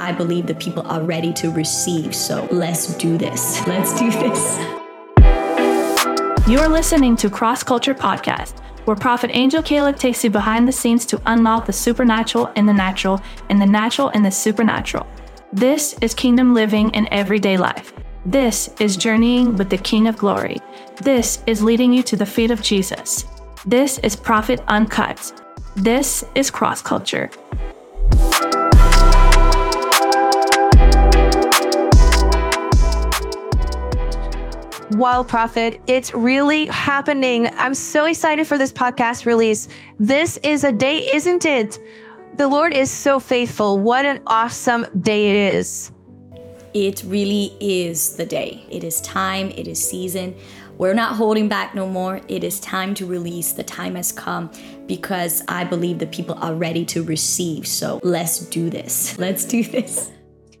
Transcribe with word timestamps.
I 0.00 0.12
believe 0.12 0.46
the 0.46 0.54
people 0.54 0.82
are 0.86 1.02
ready 1.02 1.30
to 1.34 1.50
receive. 1.50 2.14
So 2.14 2.48
let's 2.50 2.94
do 2.94 3.18
this. 3.18 3.66
Let's 3.66 3.92
do 3.98 4.10
this. 4.10 4.58
You're 6.48 6.70
listening 6.70 7.16
to 7.16 7.28
Cross 7.28 7.64
Culture 7.64 7.94
Podcast, 7.94 8.58
where 8.86 8.96
Prophet 8.96 9.30
Angel 9.34 9.62
Caleb 9.62 9.98
takes 9.98 10.24
you 10.24 10.30
behind 10.30 10.66
the 10.66 10.72
scenes 10.72 11.04
to 11.04 11.20
unlock 11.26 11.66
the 11.66 11.74
supernatural 11.74 12.46
in 12.56 12.64
the 12.64 12.72
natural 12.72 13.20
and 13.50 13.60
the 13.60 13.66
natural 13.66 14.08
in 14.08 14.22
the 14.22 14.30
supernatural. 14.30 15.06
This 15.52 15.94
is 16.00 16.14
kingdom 16.14 16.54
living 16.54 16.88
in 16.94 17.06
everyday 17.12 17.58
life. 17.58 17.92
This 18.24 18.70
is 18.80 18.96
journeying 18.96 19.56
with 19.56 19.68
the 19.68 19.76
King 19.76 20.08
of 20.08 20.16
Glory. 20.16 20.56
This 21.02 21.42
is 21.46 21.62
leading 21.62 21.92
you 21.92 22.02
to 22.04 22.16
the 22.16 22.24
feet 22.24 22.50
of 22.50 22.62
Jesus. 22.62 23.26
This 23.66 23.98
is 23.98 24.16
Prophet 24.16 24.62
Uncut. 24.66 25.30
This 25.76 26.24
is 26.34 26.50
Cross 26.50 26.82
Culture. 26.82 27.30
Wild 34.92 35.28
Prophet. 35.28 35.80
It's 35.86 36.12
really 36.12 36.66
happening. 36.66 37.46
I'm 37.56 37.74
so 37.74 38.06
excited 38.06 38.46
for 38.46 38.58
this 38.58 38.72
podcast 38.72 39.24
release. 39.24 39.68
This 39.98 40.36
is 40.38 40.64
a 40.64 40.72
day, 40.72 41.08
isn't 41.14 41.44
it? 41.44 41.78
The 42.36 42.48
Lord 42.48 42.72
is 42.74 42.90
so 42.90 43.20
faithful. 43.20 43.78
What 43.78 44.04
an 44.04 44.20
awesome 44.26 44.86
day 45.02 45.30
it 45.30 45.54
is. 45.54 45.92
It 46.74 47.02
really 47.04 47.56
is 47.60 48.16
the 48.16 48.26
day. 48.26 48.64
It 48.68 48.82
is 48.82 49.00
time, 49.00 49.50
it 49.50 49.68
is 49.68 49.84
season. 49.84 50.34
We're 50.78 50.94
not 50.94 51.14
holding 51.14 51.48
back 51.48 51.74
no 51.74 51.86
more. 51.86 52.20
It 52.28 52.42
is 52.42 52.58
time 52.58 52.94
to 52.94 53.06
release. 53.06 53.52
The 53.52 53.64
time 53.64 53.96
has 53.96 54.12
come 54.12 54.50
because 54.86 55.42
I 55.46 55.62
believe 55.64 55.98
the 55.98 56.06
people 56.06 56.36
are 56.36 56.54
ready 56.54 56.84
to 56.86 57.02
receive. 57.04 57.66
So 57.66 58.00
let's 58.02 58.38
do 58.46 58.70
this. 58.70 59.18
Let's 59.18 59.44
do 59.44 59.62
this. 59.62 60.10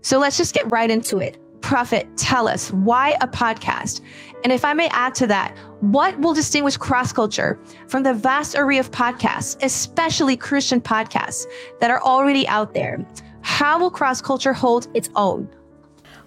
So 0.02 0.18
let's 0.18 0.36
just 0.36 0.54
get 0.54 0.70
right 0.70 0.90
into 0.90 1.18
it. 1.18 1.38
Prophet, 1.70 2.08
tell 2.16 2.48
us 2.48 2.72
why 2.72 3.16
a 3.20 3.28
podcast? 3.28 4.00
And 4.42 4.52
if 4.52 4.64
I 4.64 4.74
may 4.74 4.88
add 4.88 5.14
to 5.14 5.28
that, 5.28 5.56
what 5.78 6.18
will 6.18 6.34
distinguish 6.34 6.76
cross 6.76 7.12
culture 7.12 7.60
from 7.86 8.02
the 8.02 8.12
vast 8.12 8.56
array 8.56 8.78
of 8.78 8.90
podcasts, 8.90 9.56
especially 9.62 10.36
Christian 10.36 10.80
podcasts 10.80 11.46
that 11.78 11.88
are 11.88 12.02
already 12.02 12.44
out 12.48 12.74
there? 12.74 13.06
How 13.42 13.78
will 13.78 13.88
cross 13.88 14.20
culture 14.20 14.52
hold 14.52 14.88
its 14.94 15.10
own? 15.14 15.48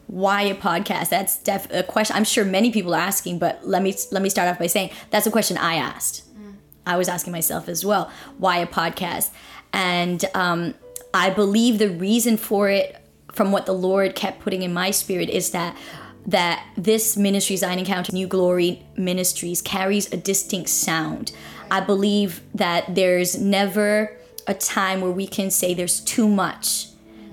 Why 0.08 0.44
a 0.44 0.56
podcast? 0.56 1.09
That's 1.09 1.40
def- 1.40 1.70
a 1.73 1.84
question 1.84 2.16
I'm 2.16 2.23
sure 2.23 2.45
many 2.45 2.72
people 2.72 2.95
are 2.95 3.02
asking, 3.02 3.39
but 3.39 3.67
let 3.67 3.84
me 3.84 3.94
let 4.14 4.22
me 4.22 4.30
start 4.30 4.48
off 4.48 4.60
by 4.60 4.67
saying 4.67 4.92
that's 5.10 5.28
a 5.28 5.32
question 5.32 5.58
I 5.58 5.76
asked. 5.76 6.23
Mm. 6.39 6.54
I 6.86 6.95
was 6.95 7.10
asking 7.10 7.34
myself 7.34 7.67
as 7.67 7.84
well, 7.84 8.10
why 8.38 8.60
a 8.60 8.66
podcast? 8.66 9.32
And 9.73 10.23
um, 10.36 10.73
I 11.14 11.32
believe 11.32 11.80
the 11.80 11.89
reason 11.89 12.38
for 12.38 12.70
it 12.70 13.03
from 13.34 13.52
what 13.52 13.66
the 13.66 13.73
Lord 13.73 14.16
kept 14.16 14.39
putting 14.39 14.62
in 14.62 14.73
my 14.73 14.92
spirit 14.92 15.30
is 15.30 15.52
that 15.52 15.76
that 16.26 16.66
this 16.78 17.17
ministry, 17.17 17.58
Zion 17.58 17.80
Encounter 17.80 18.14
New 18.14 18.28
Glory 18.28 18.86
Ministries, 18.95 19.62
carries 19.62 20.12
a 20.14 20.16
distinct 20.16 20.70
sound. 20.70 21.34
I 21.70 21.81
believe 21.81 22.42
that 22.56 22.95
there's 22.95 23.38
never 23.38 24.16
a 24.48 24.54
time 24.54 25.02
where 25.02 25.11
we 25.11 25.28
can 25.28 25.52
say 25.52 25.73
there's 25.73 26.00
too 26.00 26.30
much, 26.30 26.88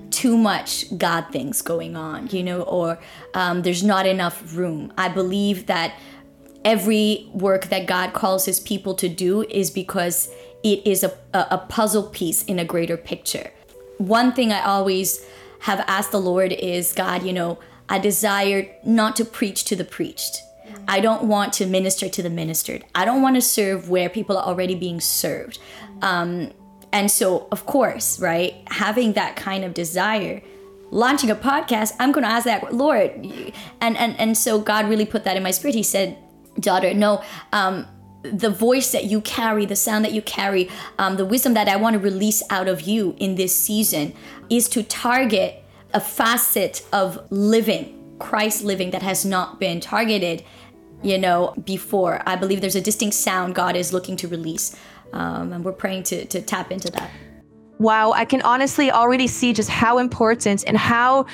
too 0.09 0.37
much 0.37 0.85
God 0.97 1.27
things 1.31 1.61
going 1.61 1.95
on, 1.95 2.27
you 2.27 2.43
know, 2.43 2.63
or 2.63 2.99
um, 3.33 3.61
there's 3.61 3.83
not 3.83 4.05
enough 4.05 4.55
room. 4.55 4.91
I 4.97 5.07
believe 5.07 5.67
that 5.67 5.95
every 6.65 7.29
work 7.33 7.65
that 7.67 7.87
God 7.87 8.13
calls 8.13 8.45
his 8.45 8.59
people 8.59 8.93
to 8.95 9.07
do 9.07 9.43
is 9.43 9.71
because 9.71 10.29
it 10.63 10.85
is 10.85 11.03
a, 11.03 11.17
a 11.33 11.57
puzzle 11.69 12.03
piece 12.03 12.43
in 12.43 12.59
a 12.59 12.65
greater 12.65 12.97
picture. 12.97 13.51
One 13.97 14.33
thing 14.33 14.51
I 14.51 14.63
always 14.63 15.25
have 15.61 15.79
asked 15.87 16.11
the 16.11 16.19
Lord 16.19 16.51
is 16.51 16.93
God, 16.93 17.23
you 17.23 17.33
know, 17.33 17.59
I 17.87 17.99
desire 17.99 18.67
not 18.83 19.15
to 19.17 19.25
preach 19.25 19.63
to 19.65 19.75
the 19.75 19.83
preached. 19.83 20.41
I 20.87 20.99
don't 21.01 21.23
want 21.23 21.53
to 21.53 21.65
minister 21.65 22.09
to 22.09 22.23
the 22.23 22.29
ministered. 22.29 22.83
I 22.95 23.05
don't 23.05 23.21
want 23.21 23.35
to 23.35 23.41
serve 23.41 23.89
where 23.89 24.09
people 24.09 24.37
are 24.37 24.45
already 24.45 24.75
being 24.75 24.99
served. 25.01 25.59
Um, 26.01 26.51
and 26.91 27.11
so, 27.11 27.47
of 27.51 27.65
course, 27.65 28.19
right, 28.19 28.55
having 28.67 29.13
that 29.13 29.35
kind 29.35 29.63
of 29.63 29.73
desire, 29.73 30.41
launching 30.89 31.29
a 31.29 31.35
podcast, 31.35 31.93
I'm 31.99 32.11
going 32.11 32.23
to 32.23 32.29
ask 32.29 32.45
that, 32.45 32.73
Lord. 32.73 33.11
And, 33.79 33.97
and, 33.97 34.19
and 34.19 34.37
so 34.37 34.59
God 34.59 34.89
really 34.89 35.05
put 35.05 35.23
that 35.25 35.37
in 35.37 35.43
my 35.43 35.51
spirit. 35.51 35.75
He 35.75 35.83
said, 35.83 36.17
daughter, 36.59 36.93
no, 36.93 37.23
um, 37.53 37.87
the 38.23 38.49
voice 38.49 38.91
that 38.91 39.05
you 39.05 39.21
carry, 39.21 39.65
the 39.65 39.75
sound 39.75 40.05
that 40.05 40.13
you 40.13 40.21
carry, 40.21 40.69
um, 40.99 41.17
the 41.17 41.25
wisdom 41.25 41.53
that 41.53 41.67
I 41.67 41.75
want 41.75 41.93
to 41.93 41.99
release 41.99 42.43
out 42.49 42.67
of 42.67 42.81
you 42.81 43.15
in 43.19 43.35
this 43.35 43.55
season 43.55 44.13
is 44.49 44.69
to 44.69 44.83
target 44.83 45.63
a 45.93 45.99
facet 45.99 46.85
of 46.93 47.19
living, 47.31 48.15
Christ 48.19 48.63
living 48.63 48.91
that 48.91 49.01
has 49.01 49.25
not 49.25 49.59
been 49.59 49.79
targeted, 49.79 50.43
you 51.01 51.17
know, 51.17 51.53
before. 51.65 52.21
I 52.25 52.35
believe 52.35 52.61
there's 52.61 52.75
a 52.75 52.81
distinct 52.81 53.15
sound 53.15 53.55
God 53.55 53.75
is 53.75 53.91
looking 53.91 54.15
to 54.17 54.27
release. 54.27 54.75
Um, 55.13 55.51
and 55.51 55.65
we're 55.65 55.73
praying 55.73 56.03
to, 56.03 56.25
to 56.25 56.41
tap 56.41 56.71
into 56.71 56.89
that. 56.91 57.09
Wow, 57.79 58.11
I 58.11 58.25
can 58.25 58.41
honestly 58.43 58.91
already 58.91 59.27
see 59.27 59.53
just 59.53 59.69
how 59.69 59.97
important 59.97 60.63
and 60.67 60.77
how 60.77 61.25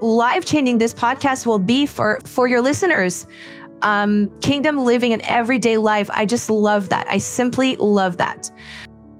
life 0.00 0.44
changing 0.44 0.78
this 0.78 0.92
podcast 0.92 1.46
will 1.46 1.58
be 1.58 1.86
for, 1.86 2.20
for 2.26 2.46
your 2.46 2.60
listeners 2.60 3.26
um, 3.82 4.30
kingdom 4.40 4.78
living 4.78 5.12
in 5.12 5.20
everyday 5.22 5.76
life. 5.76 6.10
I 6.12 6.26
just 6.26 6.50
love 6.50 6.88
that. 6.88 7.06
I 7.08 7.18
simply 7.18 7.76
love 7.76 8.16
that. 8.18 8.50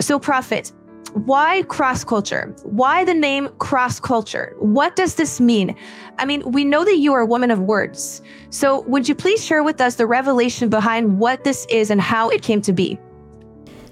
So, 0.00 0.18
Prophet, 0.18 0.72
why 1.12 1.62
cross 1.68 2.02
culture? 2.02 2.54
Why 2.64 3.04
the 3.04 3.14
name 3.14 3.48
cross 3.58 4.00
culture? 4.00 4.54
What 4.58 4.96
does 4.96 5.14
this 5.14 5.40
mean? 5.40 5.76
I 6.18 6.24
mean, 6.24 6.42
we 6.50 6.64
know 6.64 6.84
that 6.84 6.96
you 6.96 7.12
are 7.14 7.20
a 7.20 7.26
woman 7.26 7.50
of 7.50 7.60
words. 7.60 8.20
So, 8.50 8.80
would 8.82 9.08
you 9.08 9.14
please 9.14 9.44
share 9.44 9.62
with 9.62 9.80
us 9.80 9.94
the 9.94 10.06
revelation 10.06 10.68
behind 10.68 11.18
what 11.18 11.44
this 11.44 11.66
is 11.70 11.90
and 11.90 12.00
how 12.00 12.30
it 12.30 12.42
came 12.42 12.60
to 12.62 12.72
be? 12.72 12.98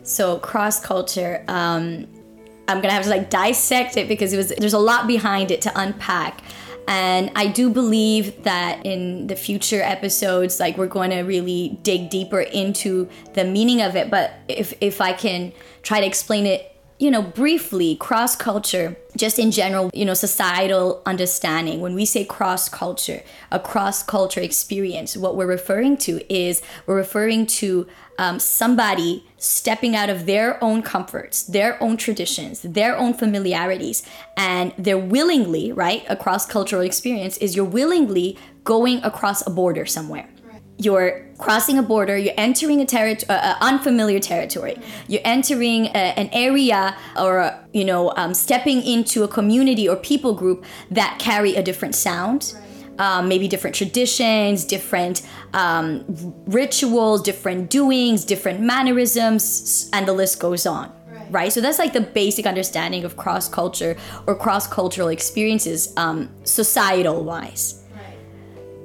So, 0.03 0.39
cross 0.39 0.81
culture, 0.85 1.45
um, 1.47 2.09
I'm 2.69 2.81
gonna 2.81 2.93
have 2.93 3.05
to 3.05 3.11
like 3.11 3.31
dissect 3.31 3.97
it 3.97 4.09
because 4.09 4.33
it 4.33 4.37
was 4.37 4.49
there's 4.59 4.73
a 4.73 4.79
lot 4.79 5.07
behind 5.07 5.51
it 5.51 5.61
to 5.63 5.73
unpack. 5.81 6.43
And 6.89 7.31
I 7.37 7.47
do 7.47 7.71
believe 7.71 8.43
that 8.43 8.85
in 8.85 9.29
the 9.29 9.37
future 9.37 9.83
episodes, 9.83 10.59
like 10.59 10.77
we're 10.77 10.89
going 10.89 11.11
to 11.11 11.21
really 11.21 11.79
dig 11.83 12.11
deeper 12.11 12.41
into 12.41 13.09
the 13.35 13.45
meaning 13.45 13.81
of 13.81 13.97
it. 13.97 14.11
But 14.11 14.35
if, 14.49 14.75
if 14.81 15.01
I 15.01 15.13
can 15.13 15.53
try 15.83 16.01
to 16.01 16.07
explain 16.07 16.47
it 16.47 16.72
you 17.03 17.11
know, 17.11 17.21
briefly, 17.21 17.97
cross 17.97 18.37
culture, 18.37 18.97
just 19.17 19.37
in 19.37 19.51
general, 19.51 19.91
you 19.93 20.05
know, 20.05 20.15
societal 20.15 21.03
understanding. 21.05 21.81
When 21.81 21.97
we 21.97 22.05
say 22.05 22.25
cross 22.25 22.69
culture, 22.69 23.25
a 23.51 23.59
cross 23.59 24.05
culture 24.05 24.41
experience, 24.41 25.17
what 25.17 25.35
we're 25.35 25.49
referring 25.49 25.97
to 26.07 26.23
is 26.33 26.63
we're 26.87 26.95
referring 26.95 27.47
to 27.59 27.89
um, 28.19 28.39
somebody 28.39 29.27
stepping 29.37 29.97
out 29.97 30.11
of 30.11 30.27
their 30.27 30.63
own 30.63 30.81
comforts, 30.81 31.43
their 31.43 31.83
own 31.83 31.97
traditions, 31.97 32.63
their 32.63 32.97
own 32.97 33.15
familiarities, 33.15 34.05
and 34.37 34.73
they're 34.79 34.97
willingly, 34.97 35.73
right? 35.73 36.05
A 36.09 36.15
cross 36.15 36.47
cultural 36.47 36.83
experience 36.83 37.37
is 37.39 37.57
you're 37.57 37.65
willingly 37.65 38.39
going 38.63 39.03
across 39.03 39.45
a 39.45 39.51
border 39.51 39.87
somewhere 39.87 40.29
you're 40.79 41.27
crossing 41.39 41.79
a 41.79 41.83
border, 41.83 42.17
you're 42.17 42.35
entering 42.37 42.81
a 42.81 42.87
territory, 42.87 43.29
uh, 43.29 43.35
uh, 43.35 43.57
unfamiliar 43.61 44.21
territory. 44.21 44.77
You're 45.09 45.23
entering 45.25 45.87
a, 45.87 46.15
an 46.19 46.29
area 46.33 46.97
or, 47.19 47.59
you 47.73 47.85
know, 47.85 48.13
um, 48.17 48.35
stepping 48.35 48.83
into 48.83 49.23
a 49.25 49.29
community 49.29 49.89
or 49.89 49.97
people 49.97 50.35
group 50.35 50.65
that 50.91 51.19
carry 51.19 51.55
a 51.57 51.63
different 51.63 51.95
sound. 51.95 52.55
Um, 52.99 53.27
maybe 53.27 53.49
different 53.49 53.75
traditions, 53.75 54.67
different 54.67 55.23
um, 55.55 56.05
rituals, 56.47 57.23
different 57.23 57.71
doings, 57.71 58.23
different 58.25 58.61
mannerisms, 58.61 59.89
and 59.95 60.07
the 60.07 60.13
list 60.13 60.39
goes 60.39 60.67
on. 60.67 60.93
Right. 61.09 61.33
right? 61.33 61.53
So 61.53 61.63
that's 61.63 61.79
like 61.79 61.95
the 61.95 62.03
basic 62.03 62.47
understanding 62.47 63.05
of 63.05 63.17
cross 63.17 63.49
culture 63.49 63.97
or 64.27 64.37
cross 64.37 64.67
cultural 64.67 65.09
experiences, 65.09 65.93
um, 65.97 66.29
societal 66.45 67.25
wise. 67.25 67.82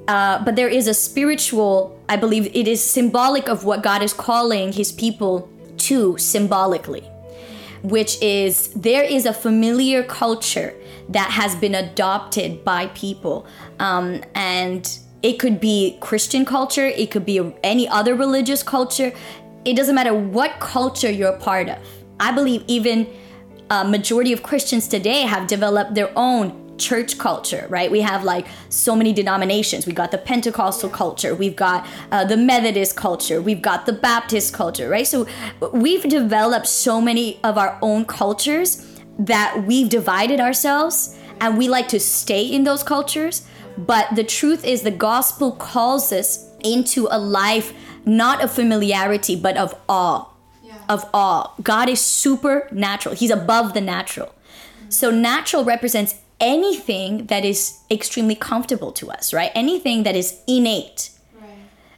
Uh, 0.08 0.42
but 0.42 0.56
there 0.56 0.68
is 0.68 0.88
a 0.88 0.94
spiritual, 0.94 2.02
I 2.08 2.16
believe 2.16 2.46
it 2.56 2.66
is 2.66 2.82
symbolic 2.82 3.48
of 3.48 3.64
what 3.64 3.82
God 3.82 4.02
is 4.02 4.14
calling 4.14 4.72
his 4.72 4.90
people 4.90 5.50
to 5.76 6.16
symbolically, 6.16 7.02
which 7.82 8.20
is 8.22 8.68
there 8.68 9.04
is 9.04 9.26
a 9.26 9.34
familiar 9.34 10.02
culture 10.02 10.74
that 11.10 11.30
has 11.30 11.54
been 11.56 11.74
adopted 11.74 12.64
by 12.64 12.86
people. 12.88 13.46
Um, 13.80 14.22
and 14.34 14.98
it 15.22 15.38
could 15.38 15.60
be 15.60 15.98
Christian 16.00 16.46
culture, 16.46 16.86
it 16.86 17.10
could 17.10 17.26
be 17.26 17.54
any 17.62 17.86
other 17.86 18.14
religious 18.14 18.62
culture. 18.62 19.12
It 19.66 19.76
doesn't 19.76 19.94
matter 19.94 20.14
what 20.14 20.58
culture 20.58 21.10
you're 21.10 21.34
a 21.34 21.38
part 21.38 21.68
of. 21.68 21.78
I 22.18 22.32
believe 22.32 22.64
even 22.66 23.06
a 23.70 23.84
majority 23.84 24.32
of 24.32 24.42
Christians 24.42 24.88
today 24.88 25.22
have 25.22 25.46
developed 25.46 25.94
their 25.94 26.10
own 26.16 26.67
church 26.78 27.18
culture, 27.18 27.66
right? 27.68 27.90
We 27.90 28.00
have 28.00 28.24
like 28.24 28.46
so 28.68 28.94
many 28.96 29.12
denominations. 29.12 29.86
We 29.86 29.92
got 29.92 30.10
the 30.10 30.18
Pentecostal 30.18 30.88
culture, 30.88 31.34
we've 31.34 31.56
got 31.56 31.86
uh, 32.10 32.24
the 32.24 32.36
Methodist 32.36 32.96
culture, 32.96 33.42
we've 33.42 33.62
got 33.62 33.86
the 33.86 33.92
Baptist 33.92 34.54
culture, 34.54 34.88
right? 34.88 35.06
So 35.06 35.26
we've 35.72 36.02
developed 36.02 36.66
so 36.66 37.00
many 37.00 37.40
of 37.42 37.58
our 37.58 37.78
own 37.82 38.04
cultures 38.04 39.00
that 39.18 39.64
we've 39.66 39.88
divided 39.88 40.40
ourselves 40.40 41.18
and 41.40 41.58
we 41.58 41.68
like 41.68 41.88
to 41.88 42.00
stay 42.00 42.44
in 42.44 42.64
those 42.64 42.82
cultures. 42.82 43.46
But 43.76 44.14
the 44.14 44.24
truth 44.24 44.64
is, 44.64 44.82
the 44.82 44.90
gospel 44.90 45.52
calls 45.52 46.12
us 46.12 46.50
into 46.64 47.06
a 47.10 47.18
life 47.18 47.72
not 48.04 48.42
of 48.42 48.50
familiarity, 48.50 49.36
but 49.36 49.56
of 49.56 49.74
awe. 49.88 50.26
Of 50.88 51.08
awe. 51.12 51.52
God 51.62 51.88
is 51.88 52.00
supernatural, 52.00 53.14
He's 53.14 53.30
above 53.30 53.74
the 53.74 53.80
natural. 53.80 54.34
So, 54.88 55.10
natural 55.10 55.64
represents 55.64 56.14
anything 56.40 57.26
that 57.26 57.44
is 57.44 57.80
extremely 57.90 58.34
comfortable 58.34 58.92
to 58.92 59.10
us, 59.10 59.32
right? 59.32 59.50
Anything 59.54 60.02
that 60.04 60.16
is 60.16 60.40
innate. 60.46 61.10
Right. 61.40 61.50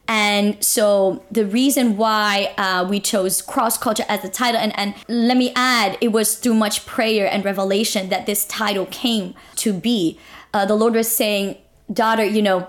And 0.08 0.64
so 0.64 1.24
the 1.30 1.44
reason 1.44 1.96
why 1.96 2.54
uh, 2.56 2.86
we 2.88 3.00
chose 3.00 3.42
cross 3.42 3.76
culture 3.76 4.04
as 4.08 4.22
the 4.22 4.28
title, 4.28 4.60
and, 4.60 4.76
and 4.78 4.94
let 5.08 5.36
me 5.36 5.52
add, 5.54 5.98
it 6.00 6.08
was 6.08 6.36
through 6.36 6.54
much 6.54 6.86
prayer 6.86 7.28
and 7.30 7.44
revelation 7.44 8.08
that 8.08 8.26
this 8.26 8.46
title 8.46 8.86
came 8.86 9.34
to 9.56 9.72
be. 9.72 10.18
Uh, 10.52 10.64
the 10.64 10.74
Lord 10.74 10.94
was 10.94 11.10
saying, 11.10 11.56
Daughter, 11.92 12.24
you 12.24 12.40
know, 12.40 12.68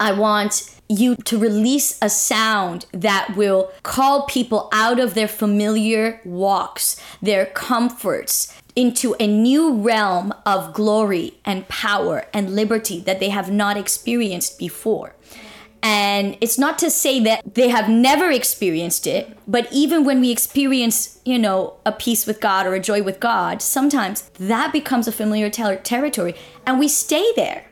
I 0.00 0.12
want 0.12 0.68
you 0.88 1.16
to 1.16 1.38
release 1.38 1.98
a 2.02 2.10
sound 2.10 2.86
that 2.92 3.36
will 3.36 3.70
call 3.82 4.26
people 4.26 4.68
out 4.72 4.98
of 4.98 5.14
their 5.14 5.28
familiar 5.28 6.20
walks, 6.24 7.00
their 7.20 7.46
comforts, 7.46 8.54
into 8.74 9.14
a 9.20 9.26
new 9.26 9.74
realm 9.74 10.32
of 10.46 10.72
glory 10.72 11.34
and 11.44 11.68
power 11.68 12.26
and 12.32 12.54
liberty 12.54 13.00
that 13.00 13.20
they 13.20 13.28
have 13.28 13.50
not 13.50 13.76
experienced 13.76 14.58
before. 14.58 15.14
And 15.82 16.38
it's 16.40 16.58
not 16.58 16.78
to 16.78 16.90
say 16.90 17.18
that 17.20 17.54
they 17.54 17.68
have 17.68 17.88
never 17.88 18.30
experienced 18.30 19.04
it, 19.06 19.36
but 19.48 19.66
even 19.72 20.04
when 20.04 20.20
we 20.20 20.30
experience, 20.30 21.20
you 21.24 21.40
know, 21.40 21.74
a 21.84 21.90
peace 21.90 22.24
with 22.24 22.40
God 22.40 22.66
or 22.66 22.74
a 22.74 22.80
joy 22.80 23.02
with 23.02 23.18
God, 23.18 23.60
sometimes 23.60 24.22
that 24.38 24.72
becomes 24.72 25.08
a 25.08 25.12
familiar 25.12 25.50
ter- 25.50 25.76
territory 25.76 26.36
and 26.64 26.78
we 26.78 26.86
stay 26.86 27.32
there. 27.34 27.64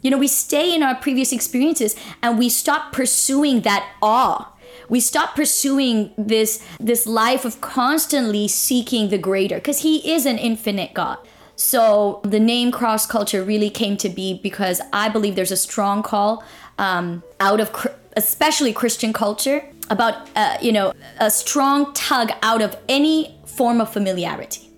You 0.00 0.10
know, 0.10 0.16
we 0.16 0.28
stay 0.28 0.74
in 0.74 0.82
our 0.82 0.94
previous 0.94 1.32
experiences 1.32 1.94
and 2.22 2.38
we 2.38 2.48
stop 2.48 2.92
pursuing 2.92 3.60
that 3.62 3.86
awe. 4.00 4.50
We 4.90 5.00
stop 5.00 5.34
pursuing 5.34 6.12
this 6.18 6.62
this 6.78 7.06
life 7.06 7.46
of 7.46 7.60
constantly 7.60 8.48
seeking 8.48 9.08
the 9.08 9.18
greater 9.18 9.56
because 9.56 9.80
he 9.80 10.12
is 10.12 10.26
an 10.26 10.36
infinite 10.36 10.92
God. 10.92 11.18
So 11.56 12.20
the 12.24 12.40
name 12.40 12.72
cross 12.72 13.06
culture 13.06 13.42
really 13.42 13.70
came 13.70 13.96
to 13.98 14.08
be 14.08 14.38
because 14.42 14.80
I 14.92 15.08
believe 15.08 15.36
there's 15.36 15.52
a 15.52 15.56
strong 15.56 16.02
call 16.02 16.42
um, 16.78 17.22
out 17.38 17.60
of 17.60 17.72
cr- 17.72 17.96
especially 18.16 18.72
Christian 18.72 19.12
culture 19.12 19.64
about 19.88 20.28
uh, 20.36 20.58
you 20.60 20.72
know 20.72 20.92
a 21.18 21.30
strong 21.30 21.94
tug 21.94 22.30
out 22.42 22.60
of 22.60 22.76
any 22.88 23.38
form 23.46 23.80
of 23.80 23.92
familiarity 23.92 24.70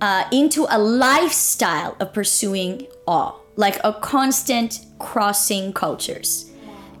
uh, 0.00 0.24
into 0.32 0.66
a 0.70 0.78
lifestyle 0.78 1.96
of 2.00 2.12
pursuing 2.12 2.86
awe, 3.06 3.34
like 3.56 3.78
a 3.84 3.92
constant 3.92 4.86
crossing 4.98 5.72
cultures. 5.72 6.49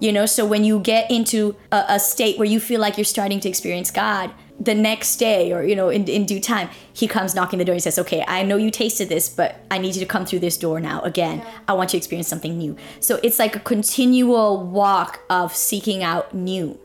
You 0.00 0.12
know, 0.12 0.26
so 0.26 0.46
when 0.46 0.64
you 0.64 0.80
get 0.80 1.10
into 1.10 1.54
a, 1.70 1.84
a 1.90 2.00
state 2.00 2.38
where 2.38 2.48
you 2.48 2.58
feel 2.58 2.80
like 2.80 2.96
you're 2.96 3.04
starting 3.04 3.38
to 3.40 3.48
experience 3.48 3.90
God, 3.90 4.32
the 4.60 4.74
next 4.74 5.16
day 5.16 5.52
or 5.52 5.62
you 5.62 5.74
know 5.74 5.88
in, 5.88 6.06
in 6.06 6.26
due 6.26 6.38
time 6.38 6.68
he 6.92 7.08
comes 7.08 7.34
knocking 7.34 7.58
the 7.58 7.64
door 7.64 7.72
and 7.72 7.82
says 7.82 7.98
okay 7.98 8.22
i 8.28 8.42
know 8.42 8.58
you 8.58 8.70
tasted 8.70 9.08
this 9.08 9.26
but 9.28 9.64
i 9.70 9.78
need 9.78 9.94
you 9.94 10.00
to 10.00 10.06
come 10.06 10.26
through 10.26 10.38
this 10.38 10.58
door 10.58 10.78
now 10.80 11.00
again. 11.00 11.42
I 11.66 11.72
want 11.72 11.88
you 11.88 11.92
to 11.92 11.96
experience 11.96 12.28
something 12.28 12.58
new. 12.58 12.76
So 13.00 13.18
it's 13.22 13.38
like 13.38 13.56
a 13.56 13.60
continual 13.60 14.66
walk 14.66 15.20
of 15.30 15.56
seeking 15.56 16.02
out 16.02 16.34
new 16.34 16.78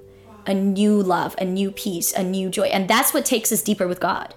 a 0.48 0.54
new 0.54 1.02
love 1.02 1.36
a 1.38 1.44
new 1.44 1.70
peace 1.70 2.14
a 2.14 2.24
new 2.24 2.50
joy. 2.50 2.68
And 2.68 2.88
that's 2.88 3.14
what 3.14 3.26
takes 3.26 3.52
us 3.52 3.62
deeper 3.62 3.88
with 3.88 4.00
god. 4.00 4.34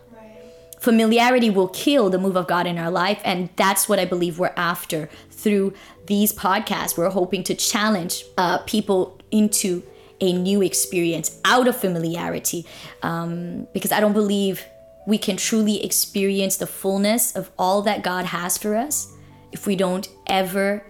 Familiarity 0.80 1.50
will 1.50 1.68
kill 1.68 2.08
the 2.08 2.18
move 2.18 2.36
of 2.36 2.46
God 2.46 2.66
in 2.66 2.78
our 2.78 2.90
life. 2.90 3.20
And 3.24 3.50
that's 3.56 3.88
what 3.88 3.98
I 3.98 4.04
believe 4.04 4.38
we're 4.38 4.52
after 4.56 5.08
through 5.28 5.74
these 6.08 6.32
podcasts. 6.32 6.98
We're 6.98 7.10
hoping 7.10 7.44
to 7.44 7.54
challenge 7.54 8.24
uh, 8.36 8.58
people 8.58 9.18
into 9.30 9.82
a 10.20 10.32
new 10.32 10.62
experience 10.62 11.40
out 11.44 11.68
of 11.68 11.76
familiarity 11.76 12.66
um, 13.02 13.68
because 13.72 13.92
I 13.92 14.00
don't 14.00 14.14
believe 14.14 14.64
we 15.06 15.16
can 15.16 15.36
truly 15.36 15.84
experience 15.84 16.56
the 16.56 16.66
fullness 16.66 17.36
of 17.36 17.50
all 17.56 17.82
that 17.82 18.02
God 18.02 18.24
has 18.24 18.58
for 18.58 18.74
us 18.74 19.14
if 19.52 19.66
we 19.66 19.76
don't 19.76 20.08
ever 20.26 20.84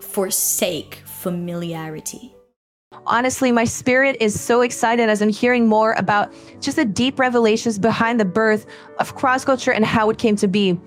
forsake 0.00 1.02
familiarity 1.04 2.34
honestly, 3.06 3.52
my 3.52 3.64
spirit 3.64 4.16
is 4.20 4.38
so 4.38 4.60
excited 4.60 5.08
as 5.08 5.20
I'm 5.20 5.28
hearing 5.28 5.66
more 5.66 5.92
about 5.94 6.32
just 6.60 6.76
the 6.76 6.84
deep 6.84 7.18
revelations 7.18 7.78
behind 7.78 8.20
the 8.20 8.24
birth 8.24 8.66
of 8.98 9.14
cross 9.14 9.44
culture 9.44 9.72
and 9.72 9.84
how 9.84 10.10
it 10.10 10.18
came 10.18 10.36
to 10.36 10.48
be. 10.48 10.78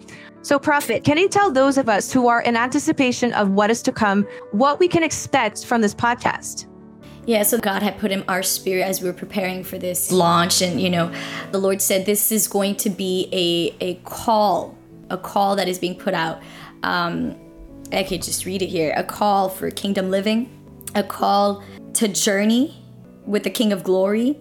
So, 0.42 0.57
Prophet, 0.57 1.04
can 1.04 1.18
you 1.18 1.28
tell 1.28 1.51
those 1.51 1.78
of 1.78 1.89
us 1.89 2.12
who 2.12 2.28
are 2.28 2.42
in 2.42 2.56
anticipation 2.56 3.34
of 3.34 3.50
what 3.50 3.69
is 3.69 3.81
to 3.84 3.92
come 3.92 4.25
what 4.51 4.80
we 4.80 4.88
can 4.88 5.04
expect 5.04 5.66
from 5.66 5.81
this 5.81 5.94
podcast? 5.94 6.68
Yeah, 7.25 7.44
so 7.44 7.57
God 7.57 7.84
had 7.84 7.98
put 8.00 8.12
in 8.12 8.24
our 8.30 8.42
spirit 8.42 8.84
as 8.84 9.01
we 9.01 9.10
were 9.10 9.13
preparing 9.13 9.62
for 9.62 9.78
this 9.78 10.13
launch. 10.13 10.62
And, 10.62 10.80
you 10.80 10.89
know, 10.89 11.12
the 11.51 11.57
Lord 11.57 11.81
said 11.81 12.06
this 12.06 12.31
is 12.31 12.48
going 12.48 12.78
to 12.78 12.89
be 12.89 13.28
a, 13.34 13.75
a 13.84 13.95
call, 14.06 14.78
a 15.10 15.18
call 15.18 15.57
that 15.57 15.68
is 15.68 15.78
being 15.78 15.95
put 15.95 16.13
out. 16.13 16.42
Um, 16.84 17.36
I 17.92 18.04
could 18.04 18.22
just 18.22 18.45
read 18.45 18.62
it 18.62 18.68
here 18.68 18.94
a 18.95 19.04
call 19.04 19.50
for 19.50 19.69
kingdom 19.72 20.10
living, 20.10 20.50
a 20.95 21.04
call 21.04 21.63
to 21.95 22.07
journey 22.07 22.81
with 23.25 23.44
the 23.44 23.50
King 23.50 23.74
of 23.74 23.84
Glory, 23.84 24.39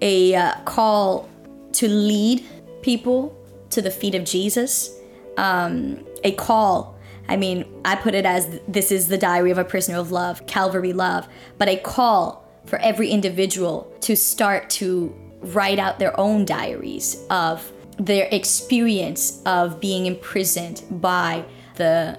a 0.00 0.34
uh, 0.36 0.54
call 0.64 1.28
to 1.72 1.88
lead 1.88 2.44
people 2.82 3.36
to 3.70 3.82
the 3.82 3.90
feet 3.90 4.14
of 4.14 4.24
Jesus, 4.24 4.97
um, 5.38 6.04
a 6.24 6.32
call. 6.32 6.98
I 7.28 7.36
mean, 7.36 7.64
I 7.84 7.94
put 7.96 8.14
it 8.14 8.26
as 8.26 8.60
this 8.68 8.90
is 8.90 9.08
the 9.08 9.18
diary 9.18 9.50
of 9.50 9.58
a 9.58 9.64
prisoner 9.64 9.98
of 9.98 10.10
love, 10.10 10.46
Calvary 10.46 10.92
love, 10.92 11.28
but 11.56 11.68
a 11.68 11.76
call 11.76 12.46
for 12.66 12.78
every 12.80 13.10
individual 13.10 13.92
to 14.00 14.16
start 14.16 14.68
to 14.70 15.14
write 15.40 15.78
out 15.78 15.98
their 15.98 16.18
own 16.18 16.44
diaries 16.44 17.24
of 17.30 17.72
their 17.98 18.28
experience 18.30 19.42
of 19.46 19.80
being 19.80 20.06
imprisoned 20.06 20.82
by 20.90 21.44
the 21.76 22.18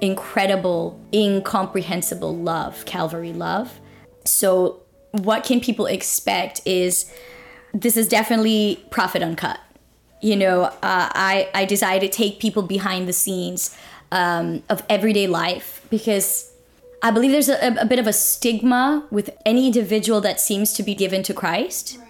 incredible, 0.00 1.00
incomprehensible 1.12 2.36
love, 2.36 2.84
Calvary 2.84 3.32
love. 3.32 3.80
So, 4.24 4.82
what 5.12 5.42
can 5.44 5.60
people 5.60 5.86
expect 5.86 6.60
is 6.66 7.10
this 7.72 7.96
is 7.96 8.08
definitely 8.08 8.84
Prophet 8.90 9.22
Uncut. 9.22 9.58
You 10.20 10.36
know, 10.36 10.62
uh, 10.64 10.72
I, 10.82 11.48
I 11.54 11.64
decided 11.64 12.10
to 12.10 12.16
take 12.16 12.40
people 12.40 12.62
behind 12.62 13.06
the 13.06 13.12
scenes 13.12 13.76
um, 14.10 14.62
of 14.68 14.84
everyday 14.88 15.26
life 15.26 15.86
because 15.90 16.52
I 17.02 17.10
believe 17.10 17.30
there's 17.30 17.48
a, 17.48 17.76
a, 17.80 17.86
bit 17.86 17.98
of 17.98 18.06
a 18.06 18.12
stigma 18.12 19.06
with 19.10 19.30
any 19.46 19.66
individual 19.66 20.20
that 20.22 20.40
seems 20.40 20.72
to 20.74 20.82
be 20.82 20.94
given 20.94 21.22
to 21.24 21.34
Christ. 21.34 21.98
Right. 22.00 22.08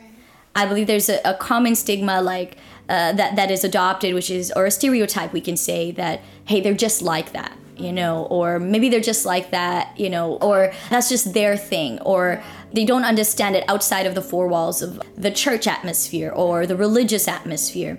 I 0.55 0.67
believe 0.67 0.87
there's 0.87 1.09
a, 1.09 1.21
a 1.25 1.35
common 1.35 1.75
stigma 1.75 2.23
like 2.23 2.57
uh, 2.89 3.13
that 3.13 3.37
that 3.37 3.51
is 3.51 3.65
adopted, 3.65 4.15
which 4.15 4.31
is 4.31 4.51
or 4.57 4.65
a 4.65 4.71
stereotype 4.71 5.33
we 5.35 5.43
can 5.43 5.59
say 5.59 5.91
that 5.93 6.23
hey 6.47 6.63
they're 6.63 6.73
just 6.73 7.03
like 7.03 7.33
that 7.33 7.53
you 7.79 7.93
know, 7.93 8.25
or 8.25 8.59
maybe 8.59 8.89
they're 8.89 9.01
just 9.01 9.25
like 9.25 9.51
that, 9.51 9.99
you 9.99 10.11
know, 10.11 10.35
or 10.37 10.73
that's 10.91 11.09
just 11.09 11.33
their 11.33 11.57
thing, 11.57 12.01
or 12.01 12.43
they 12.73 12.85
don't 12.85 13.05
understand 13.05 13.57
it 13.57 13.65
outside 13.69 14.07
of 14.07 14.15
the 14.15 14.23
four 14.23 14.47
walls 14.49 14.83
of 14.83 15.01
the 15.17 15.31
church 15.31 15.67
atmosphere 15.67 16.31
or 16.35 16.67
the 16.67 16.77
religious 16.77 17.27
atmosphere. 17.29 17.99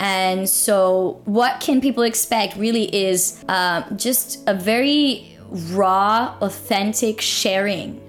And 0.00 0.48
so, 0.48 1.20
what 1.24 1.60
can 1.60 1.80
people 1.80 2.04
expect 2.04 2.56
really 2.56 2.94
is 2.94 3.44
uh, 3.48 3.88
just 3.96 4.42
a 4.46 4.54
very 4.54 5.36
raw, 5.50 6.36
authentic 6.40 7.20
sharing 7.20 8.00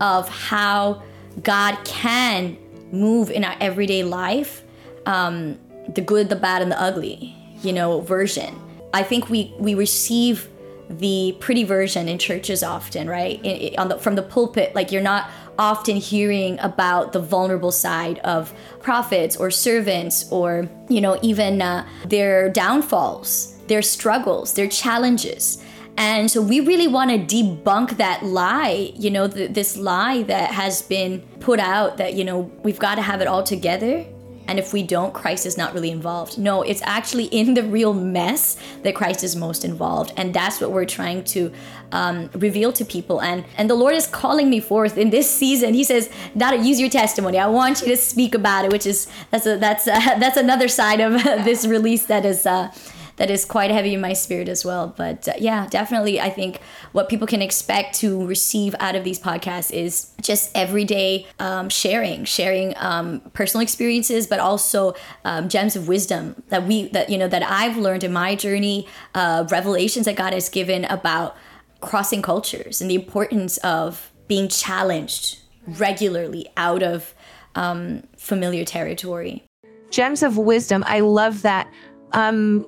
of 0.00 0.28
how 0.28 1.02
God 1.42 1.76
can 1.84 2.56
move 2.92 3.30
in 3.30 3.44
our 3.44 3.56
everyday 3.60 4.04
life 4.04 4.62
um, 5.06 5.58
the 5.94 6.00
good, 6.00 6.28
the 6.28 6.36
bad, 6.36 6.62
and 6.62 6.70
the 6.70 6.80
ugly, 6.80 7.34
you 7.62 7.72
know, 7.72 8.00
version. 8.00 8.58
I 8.92 9.02
think 9.02 9.28
we, 9.28 9.52
we 9.58 9.74
receive 9.74 10.48
the 10.88 11.36
pretty 11.40 11.64
version 11.64 12.08
in 12.08 12.18
churches 12.18 12.62
often, 12.62 13.08
right? 13.08 13.38
In, 13.44 13.56
in, 13.80 13.88
the, 13.88 13.98
from 13.98 14.14
the 14.14 14.22
pulpit, 14.22 14.74
like 14.74 14.92
you're 14.92 15.02
not 15.02 15.28
often 15.58 15.96
hearing 15.96 16.58
about 16.60 17.12
the 17.12 17.20
vulnerable 17.20 17.72
side 17.72 18.18
of 18.20 18.52
prophets 18.80 19.36
or 19.36 19.50
servants 19.50 20.30
or, 20.30 20.68
you 20.88 21.00
know, 21.00 21.18
even 21.22 21.62
uh, 21.62 21.86
their 22.06 22.48
downfalls, 22.48 23.58
their 23.66 23.82
struggles, 23.82 24.54
their 24.54 24.68
challenges. 24.68 25.62
And 25.96 26.30
so 26.30 26.42
we 26.42 26.60
really 26.60 26.88
want 26.88 27.10
to 27.10 27.18
debunk 27.18 27.98
that 27.98 28.24
lie, 28.24 28.92
you 28.96 29.10
know, 29.10 29.28
th- 29.28 29.52
this 29.52 29.76
lie 29.76 30.22
that 30.24 30.50
has 30.50 30.82
been 30.82 31.20
put 31.38 31.60
out 31.60 31.98
that, 31.98 32.14
you 32.14 32.24
know, 32.24 32.50
we've 32.64 32.80
got 32.80 32.96
to 32.96 33.02
have 33.02 33.20
it 33.20 33.28
all 33.28 33.44
together 33.44 34.04
and 34.46 34.58
if 34.58 34.72
we 34.72 34.82
don't, 34.82 35.12
Christ 35.14 35.46
is 35.46 35.56
not 35.56 35.74
really 35.74 35.90
involved. 35.90 36.38
No, 36.38 36.62
it's 36.62 36.82
actually 36.84 37.24
in 37.26 37.54
the 37.54 37.62
real 37.62 37.94
mess 37.94 38.56
that 38.82 38.94
Christ 38.94 39.24
is 39.24 39.34
most 39.36 39.64
involved, 39.64 40.12
and 40.16 40.34
that's 40.34 40.60
what 40.60 40.70
we're 40.70 40.84
trying 40.84 41.24
to 41.24 41.52
um, 41.92 42.30
reveal 42.34 42.72
to 42.72 42.84
people. 42.84 43.22
And 43.22 43.44
and 43.56 43.70
the 43.70 43.74
Lord 43.74 43.94
is 43.94 44.06
calling 44.06 44.50
me 44.50 44.60
forth 44.60 44.98
in 44.98 45.10
this 45.10 45.30
season. 45.30 45.74
He 45.74 45.84
says, 45.84 46.10
"Dada, 46.36 46.56
use 46.56 46.80
your 46.80 46.90
testimony. 46.90 47.38
I 47.38 47.46
want 47.46 47.80
you 47.80 47.88
to 47.88 47.96
speak 47.96 48.34
about 48.34 48.64
it." 48.64 48.72
Which 48.72 48.86
is 48.86 49.06
that's 49.30 49.46
a, 49.46 49.56
that's 49.56 49.86
a, 49.86 49.90
that's 50.18 50.36
another 50.36 50.68
side 50.68 51.00
of 51.00 51.12
this 51.44 51.66
release 51.66 52.06
that 52.06 52.24
is. 52.24 52.46
Uh, 52.46 52.72
that 53.16 53.30
is 53.30 53.44
quite 53.44 53.70
heavy 53.70 53.94
in 53.94 54.00
my 54.00 54.12
spirit 54.12 54.48
as 54.48 54.64
well. 54.64 54.92
But 54.96 55.28
uh, 55.28 55.34
yeah, 55.38 55.66
definitely, 55.68 56.20
I 56.20 56.30
think 56.30 56.60
what 56.92 57.08
people 57.08 57.26
can 57.26 57.42
expect 57.42 57.94
to 57.96 58.26
receive 58.26 58.74
out 58.80 58.94
of 58.94 59.04
these 59.04 59.18
podcasts 59.18 59.70
is 59.70 60.12
just 60.20 60.50
everyday 60.54 61.26
um, 61.38 61.68
sharing, 61.68 62.24
sharing 62.24 62.74
um, 62.76 63.20
personal 63.32 63.62
experiences, 63.62 64.26
but 64.26 64.40
also 64.40 64.94
um, 65.24 65.48
gems 65.48 65.76
of 65.76 65.88
wisdom 65.88 66.42
that 66.48 66.66
we 66.66 66.88
that 66.88 67.10
you 67.10 67.18
know 67.18 67.28
that 67.28 67.42
I've 67.42 67.76
learned 67.76 68.04
in 68.04 68.12
my 68.12 68.34
journey, 68.34 68.86
uh, 69.14 69.46
revelations 69.50 70.06
that 70.06 70.16
God 70.16 70.32
has 70.32 70.48
given 70.48 70.84
about 70.86 71.36
crossing 71.80 72.22
cultures 72.22 72.80
and 72.80 72.90
the 72.90 72.94
importance 72.94 73.58
of 73.58 74.10
being 74.26 74.48
challenged 74.48 75.38
regularly 75.66 76.48
out 76.56 76.82
of 76.82 77.14
um, 77.54 78.02
familiar 78.16 78.64
territory. 78.64 79.44
Gems 79.90 80.22
of 80.22 80.36
wisdom. 80.36 80.82
I 80.86 81.00
love 81.00 81.42
that. 81.42 81.70
Um, 82.12 82.66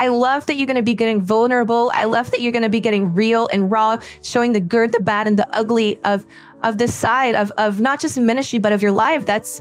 I 0.00 0.08
love 0.08 0.46
that 0.46 0.56
you're 0.56 0.66
going 0.66 0.76
to 0.76 0.82
be 0.82 0.94
getting 0.94 1.20
vulnerable. 1.20 1.90
I 1.94 2.04
love 2.04 2.30
that 2.30 2.40
you're 2.40 2.52
going 2.52 2.62
to 2.62 2.70
be 2.70 2.80
getting 2.80 3.12
real 3.12 3.50
and 3.52 3.70
raw, 3.70 3.98
showing 4.22 4.54
the 4.54 4.60
good, 4.60 4.92
the 4.92 5.00
bad, 5.00 5.26
and 5.26 5.38
the 5.38 5.46
ugly 5.54 6.00
of 6.04 6.24
of 6.62 6.78
this 6.78 6.94
side 6.94 7.34
of 7.34 7.50
of 7.58 7.80
not 7.80 8.00
just 8.00 8.18
ministry 8.18 8.58
but 8.58 8.72
of 8.72 8.80
your 8.80 8.92
life. 8.92 9.26
That's 9.26 9.60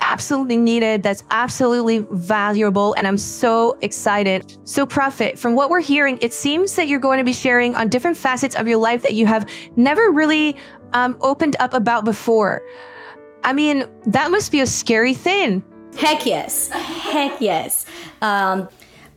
absolutely 0.00 0.56
needed. 0.56 1.04
That's 1.04 1.22
absolutely 1.30 2.04
valuable. 2.10 2.94
And 2.94 3.06
I'm 3.06 3.18
so 3.18 3.78
excited. 3.80 4.58
So, 4.64 4.84
Prophet, 4.86 5.38
from 5.38 5.54
what 5.54 5.70
we're 5.70 5.80
hearing, 5.80 6.18
it 6.20 6.32
seems 6.32 6.74
that 6.74 6.88
you're 6.88 6.98
going 6.98 7.18
to 7.18 7.24
be 7.24 7.32
sharing 7.32 7.76
on 7.76 7.88
different 7.88 8.16
facets 8.16 8.56
of 8.56 8.66
your 8.66 8.78
life 8.78 9.02
that 9.02 9.14
you 9.14 9.26
have 9.26 9.48
never 9.76 10.10
really 10.10 10.56
um, 10.94 11.16
opened 11.20 11.54
up 11.60 11.74
about 11.74 12.04
before. 12.04 12.62
I 13.44 13.52
mean, 13.52 13.86
that 14.06 14.32
must 14.32 14.50
be 14.50 14.60
a 14.62 14.66
scary 14.66 15.14
thing. 15.14 15.62
Heck 15.96 16.26
yes. 16.26 16.68
Heck 16.70 17.40
yes. 17.40 17.86
Um, 18.20 18.68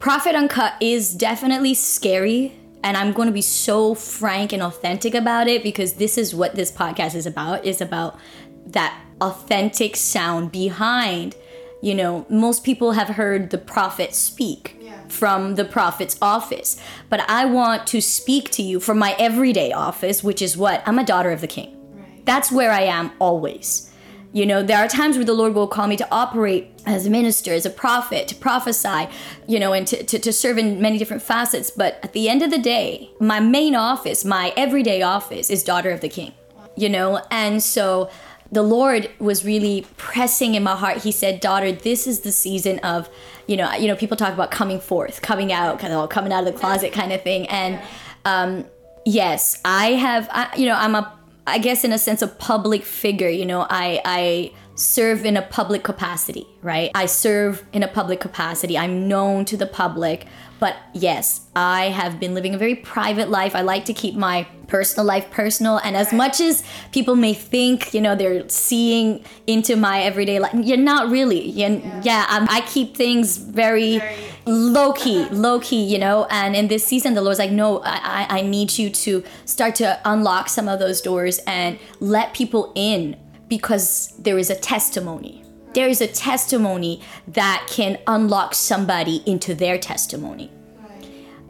Prophet 0.03 0.35
Uncut 0.35 0.73
is 0.81 1.15
definitely 1.15 1.73
scary. 1.73 2.51
And 2.83 2.97
I'm 2.97 3.13
going 3.13 3.27
to 3.27 3.33
be 3.33 3.41
so 3.41 3.95
frank 3.95 4.51
and 4.51 4.61
authentic 4.61 5.15
about 5.15 5.47
it 5.47 5.63
because 5.63 5.93
this 5.93 6.17
is 6.17 6.35
what 6.35 6.55
this 6.55 6.69
podcast 6.73 7.15
is 7.15 7.25
about. 7.25 7.63
Is 7.63 7.79
about 7.79 8.19
that 8.65 9.01
authentic 9.21 9.95
sound 9.95 10.51
behind. 10.51 11.37
You 11.81 11.95
know, 11.95 12.25
most 12.27 12.65
people 12.65 12.91
have 12.91 13.15
heard 13.15 13.51
the 13.51 13.57
prophet 13.57 14.13
speak 14.13 14.75
yeah. 14.81 15.07
from 15.07 15.55
the 15.55 15.63
prophet's 15.63 16.17
office, 16.21 16.77
but 17.09 17.21
I 17.29 17.45
want 17.45 17.87
to 17.87 18.01
speak 18.01 18.51
to 18.51 18.61
you 18.61 18.81
from 18.81 18.99
my 18.99 19.15
everyday 19.17 19.71
office, 19.71 20.21
which 20.21 20.41
is 20.41 20.57
what? 20.57 20.83
I'm 20.85 20.99
a 20.99 21.05
daughter 21.05 21.31
of 21.31 21.39
the 21.39 21.47
king. 21.47 21.77
Right. 21.93 22.25
That's 22.25 22.51
where 22.51 22.73
I 22.73 22.81
am 22.81 23.13
always. 23.19 23.92
You 24.33 24.47
know, 24.47 24.63
there 24.63 24.79
are 24.79 24.87
times 24.87 25.15
where 25.15 25.25
the 25.25 25.33
Lord 25.33 25.53
will 25.53 25.67
call 25.67 25.87
me 25.87 25.95
to 25.95 26.07
operate 26.11 26.71
as 26.87 27.05
a 27.05 27.09
minister, 27.09 27.53
as 27.53 27.67
a 27.67 27.69
prophet, 27.69 28.27
to 28.29 28.35
prophesy, 28.35 29.07
you 29.47 29.59
know, 29.59 29.73
and 29.73 29.85
to, 29.85 30.03
to, 30.03 30.17
to, 30.17 30.33
serve 30.33 30.57
in 30.57 30.81
many 30.81 30.97
different 30.97 31.21
facets. 31.21 31.69
But 31.69 31.99
at 32.01 32.13
the 32.13 32.27
end 32.27 32.41
of 32.41 32.49
the 32.49 32.57
day, 32.57 33.11
my 33.19 33.39
main 33.39 33.75
office, 33.75 34.25
my 34.25 34.51
everyday 34.57 35.03
office, 35.03 35.51
is 35.51 35.63
daughter 35.63 35.91
of 35.91 36.01
the 36.01 36.09
king, 36.09 36.33
you 36.75 36.89
know? 36.89 37.21
And 37.29 37.61
so 37.61 38.09
the 38.51 38.63
Lord 38.63 39.07
was 39.19 39.45
really 39.45 39.85
pressing 39.97 40.55
in 40.55 40.63
my 40.63 40.75
heart. 40.75 41.03
He 41.03 41.11
said, 41.11 41.39
Daughter, 41.39 41.71
this 41.71 42.07
is 42.07 42.21
the 42.21 42.31
season 42.31 42.79
of, 42.79 43.09
you 43.45 43.55
know, 43.55 43.71
you 43.75 43.87
know, 43.87 43.95
people 43.95 44.17
talk 44.17 44.33
about 44.33 44.49
coming 44.49 44.79
forth, 44.79 45.21
coming 45.21 45.53
out, 45.53 45.77
kind 45.77 45.93
of 45.93 46.09
coming 46.09 46.33
out 46.33 46.47
of 46.47 46.51
the 46.51 46.59
closet 46.59 46.91
kind 46.91 47.13
of 47.13 47.21
thing. 47.21 47.47
And 47.49 47.79
um, 48.25 48.65
yes, 49.05 49.61
I 49.63 49.91
have, 49.91 50.27
I, 50.31 50.55
you 50.55 50.65
know, 50.65 50.75
I'm 50.75 50.95
a 50.95 51.19
I 51.45 51.57
guess 51.57 51.83
in 51.83 51.91
a 51.91 51.97
sense 51.97 52.21
a 52.21 52.27
public 52.27 52.83
figure, 52.83 53.29
you 53.29 53.45
know, 53.45 53.67
I 53.69 54.01
I 54.05 54.53
serve 54.75 55.25
in 55.25 55.37
a 55.37 55.41
public 55.41 55.83
capacity, 55.83 56.47
right? 56.61 56.89
I 56.95 57.05
serve 57.05 57.63
in 57.73 57.83
a 57.83 57.87
public 57.87 58.19
capacity. 58.19 58.77
I'm 58.77 59.07
known 59.07 59.45
to 59.45 59.57
the 59.57 59.67
public, 59.67 60.25
but 60.59 60.75
yes, 60.93 61.47
I 61.55 61.89
have 61.89 62.19
been 62.19 62.33
living 62.33 62.55
a 62.55 62.57
very 62.57 62.75
private 62.75 63.29
life. 63.29 63.55
I 63.55 63.61
like 63.61 63.85
to 63.85 63.93
keep 63.93 64.15
my 64.15 64.47
personal 64.73 65.05
life 65.05 65.29
personal 65.29 65.77
and 65.83 65.95
as 65.95 66.11
much 66.11 66.41
as 66.41 66.63
people 66.91 67.15
may 67.15 67.31
think, 67.31 67.93
you 67.93 68.01
know, 68.01 68.15
they're 68.15 68.49
seeing 68.49 69.23
into 69.45 69.75
my 69.75 70.01
everyday 70.01 70.39
life, 70.39 70.51
you're 70.55 70.85
not 70.93 71.11
really. 71.11 71.47
You're, 71.47 71.69
yeah, 71.69 72.01
yeah 72.03 72.25
um, 72.31 72.47
I 72.49 72.61
keep 72.61 72.97
things 72.97 73.37
very, 73.37 73.99
very 73.99 74.17
low 74.47 74.91
key, 74.93 75.25
low 75.25 75.59
key, 75.67 75.83
you 75.83 75.99
know. 75.99 76.25
And 76.31 76.55
in 76.55 76.69
this 76.69 76.83
season, 76.83 77.13
the 77.13 77.21
Lord's 77.21 77.37
like, 77.37 77.51
no, 77.51 77.83
I, 77.83 78.25
I 78.39 78.41
need 78.41 78.75
you 78.79 78.89
to 78.89 79.23
start 79.45 79.75
to 79.75 80.01
unlock 80.05 80.49
some 80.49 80.67
of 80.67 80.79
those 80.79 81.01
doors 81.01 81.37
and 81.45 81.77
let 81.99 82.33
people 82.33 82.71
in 82.73 83.15
because 83.47 84.15
there 84.17 84.39
is 84.39 84.49
a 84.49 84.55
testimony. 84.55 85.43
There 85.75 85.87
is 85.87 86.01
a 86.01 86.07
testimony 86.07 86.99
that 87.27 87.67
can 87.69 87.99
unlock 88.07 88.55
somebody 88.55 89.21
into 89.27 89.53
their 89.53 89.77
testimony. 89.77 90.49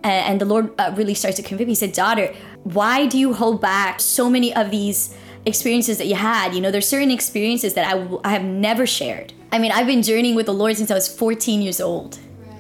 And, 0.03 0.41
the 0.41 0.45
Lord 0.45 0.71
uh, 0.77 0.93
really 0.95 1.13
starts 1.13 1.37
to 1.37 1.43
convict 1.43 1.67
me. 1.67 1.71
He 1.71 1.75
said, 1.75 1.93
Daughter, 1.93 2.33
why 2.63 3.05
do 3.05 3.17
you 3.17 3.33
hold 3.33 3.61
back 3.61 3.99
so 3.99 4.29
many 4.29 4.53
of 4.53 4.69
these 4.69 5.15
experiences 5.45 5.97
that 5.97 6.07
you 6.07 6.15
had? 6.15 6.53
You 6.53 6.61
know, 6.61 6.71
there's 6.71 6.87
certain 6.87 7.11
experiences 7.11 7.73
that 7.75 7.87
I, 7.87 7.97
w- 7.97 8.19
I 8.23 8.31
have 8.31 8.43
never 8.43 8.85
shared. 8.85 9.33
I 9.51 9.59
mean, 9.59 9.71
I've 9.71 9.87
been 9.87 10.01
journeying 10.01 10.35
with 10.35 10.47
the 10.47 10.53
Lord 10.53 10.75
since 10.75 10.91
I 10.91 10.95
was 10.95 11.07
14 11.07 11.61
years 11.61 11.79
old. 11.79 12.19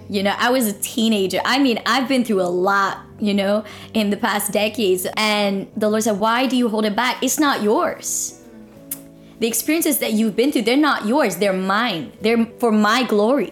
You 0.09 0.23
know, 0.23 0.35
I 0.37 0.51
was 0.51 0.67
a 0.67 0.73
teenager. 0.73 1.39
I 1.43 1.59
mean, 1.59 1.81
I've 1.85 2.07
been 2.07 2.23
through 2.23 2.41
a 2.41 2.51
lot, 2.51 2.99
you 3.19 3.33
know, 3.33 3.63
in 3.93 4.09
the 4.09 4.17
past 4.17 4.51
decades. 4.51 5.07
And 5.17 5.71
the 5.75 5.89
Lord 5.89 6.03
said, 6.03 6.19
Why 6.19 6.45
do 6.45 6.55
you 6.55 6.69
hold 6.69 6.85
it 6.85 6.95
back? 6.95 7.21
It's 7.23 7.39
not 7.39 7.61
yours. 7.61 8.39
The 9.39 9.47
experiences 9.47 9.99
that 9.99 10.13
you've 10.13 10.35
been 10.35 10.51
through, 10.51 10.61
they're 10.61 10.77
not 10.77 11.05
yours, 11.05 11.37
they're 11.37 11.51
mine. 11.51 12.13
They're 12.21 12.45
for 12.59 12.71
my 12.71 13.03
glory. 13.03 13.51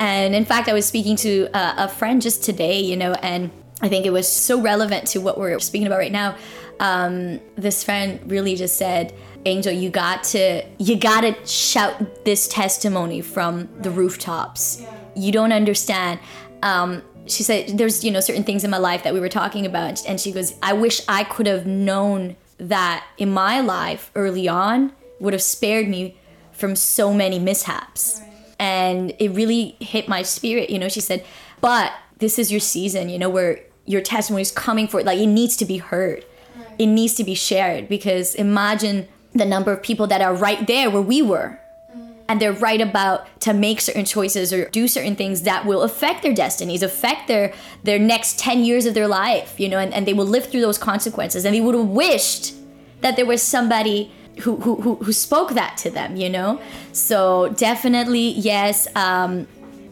And 0.00 0.34
in 0.34 0.46
fact, 0.46 0.68
I 0.68 0.72
was 0.72 0.86
speaking 0.86 1.14
to 1.16 1.48
a, 1.54 1.84
a 1.84 1.88
friend 1.88 2.20
just 2.20 2.42
today, 2.42 2.80
you 2.80 2.96
know, 2.96 3.12
and 3.12 3.50
I 3.82 3.88
think 3.88 4.06
it 4.06 4.10
was 4.10 4.26
so 4.26 4.60
relevant 4.60 5.06
to 5.08 5.20
what 5.20 5.38
we're 5.38 5.60
speaking 5.60 5.86
about 5.86 5.98
right 5.98 6.10
now. 6.10 6.36
Um, 6.80 7.40
this 7.56 7.84
friend 7.84 8.18
really 8.24 8.56
just 8.56 8.76
said, 8.76 9.14
Angel, 9.44 9.72
you 9.72 9.90
got 9.90 10.24
to 10.24 10.64
you 10.78 10.96
got 10.96 11.20
to 11.22 11.46
shout 11.46 12.24
this 12.24 12.48
testimony 12.48 13.20
from 13.20 13.68
the 13.80 13.90
rooftops. 13.90 14.82
You 15.14 15.32
don't 15.32 15.52
understand. 15.52 16.20
Um, 16.62 17.02
she 17.26 17.42
said, 17.42 17.78
there's, 17.78 18.02
you 18.02 18.10
know, 18.10 18.20
certain 18.20 18.44
things 18.44 18.64
in 18.64 18.70
my 18.70 18.78
life 18.78 19.02
that 19.04 19.14
we 19.14 19.20
were 19.20 19.28
talking 19.28 19.66
about. 19.66 20.04
And 20.06 20.18
she 20.18 20.32
goes, 20.32 20.54
I 20.62 20.72
wish 20.72 21.02
I 21.08 21.24
could 21.24 21.46
have 21.46 21.66
known 21.66 22.36
that 22.58 23.04
in 23.18 23.30
my 23.30 23.60
life 23.60 24.10
early 24.14 24.48
on 24.48 24.92
would 25.20 25.32
have 25.32 25.42
spared 25.42 25.88
me 25.88 26.16
from 26.52 26.74
so 26.74 27.12
many 27.14 27.38
mishaps. 27.38 28.22
And 28.60 29.14
it 29.18 29.30
really 29.30 29.74
hit 29.80 30.06
my 30.06 30.22
spirit, 30.22 30.68
you 30.68 30.78
know. 30.78 30.88
She 30.88 31.00
said, 31.00 31.24
but 31.62 31.92
this 32.18 32.38
is 32.38 32.52
your 32.52 32.60
season, 32.60 33.08
you 33.08 33.18
know, 33.18 33.30
where 33.30 33.60
your 33.86 34.00
testimony 34.00 34.42
is 34.42 34.52
coming 34.52 34.86
for 34.86 35.00
it. 35.00 35.06
Like 35.06 35.18
it 35.18 35.26
needs 35.26 35.56
to 35.56 35.64
be 35.64 35.78
heard, 35.78 36.24
right. 36.56 36.68
it 36.78 36.86
needs 36.86 37.14
to 37.14 37.24
be 37.24 37.34
shared 37.34 37.88
because 37.88 38.34
imagine 38.34 39.08
the 39.32 39.44
number 39.44 39.72
of 39.72 39.82
people 39.82 40.06
that 40.08 40.20
are 40.20 40.34
right 40.34 40.66
there 40.66 40.90
where 40.90 41.02
we 41.02 41.22
were 41.22 41.58
mm. 41.96 42.14
and 42.28 42.40
they're 42.40 42.52
right 42.52 42.80
about 42.80 43.26
to 43.40 43.52
make 43.52 43.80
certain 43.80 44.04
choices 44.04 44.52
or 44.52 44.68
do 44.68 44.86
certain 44.86 45.16
things 45.16 45.42
that 45.42 45.64
will 45.64 45.82
affect 45.82 46.22
their 46.22 46.34
destinies, 46.34 46.82
affect 46.82 47.28
their 47.28 47.52
their 47.82 47.98
next 47.98 48.38
10 48.38 48.64
years 48.64 48.86
of 48.86 48.94
their 48.94 49.08
life, 49.08 49.58
you 49.58 49.68
know, 49.68 49.78
and, 49.78 49.94
and 49.94 50.06
they 50.06 50.14
will 50.14 50.26
live 50.26 50.46
through 50.46 50.60
those 50.60 50.78
consequences. 50.78 51.44
And 51.44 51.54
they 51.54 51.60
would 51.60 51.74
have 51.74 51.86
wished 51.86 52.54
that 53.00 53.16
there 53.16 53.26
was 53.26 53.42
somebody 53.42 54.12
who, 54.38 54.56
who, 54.56 54.76
who, 54.76 54.96
who 54.96 55.12
spoke 55.12 55.50
that 55.50 55.76
to 55.78 55.90
them, 55.90 56.16
you 56.16 56.28
know? 56.28 56.60
So 56.92 57.48
definitely, 57.56 58.30
yes. 58.30 58.88
Um, 58.96 59.46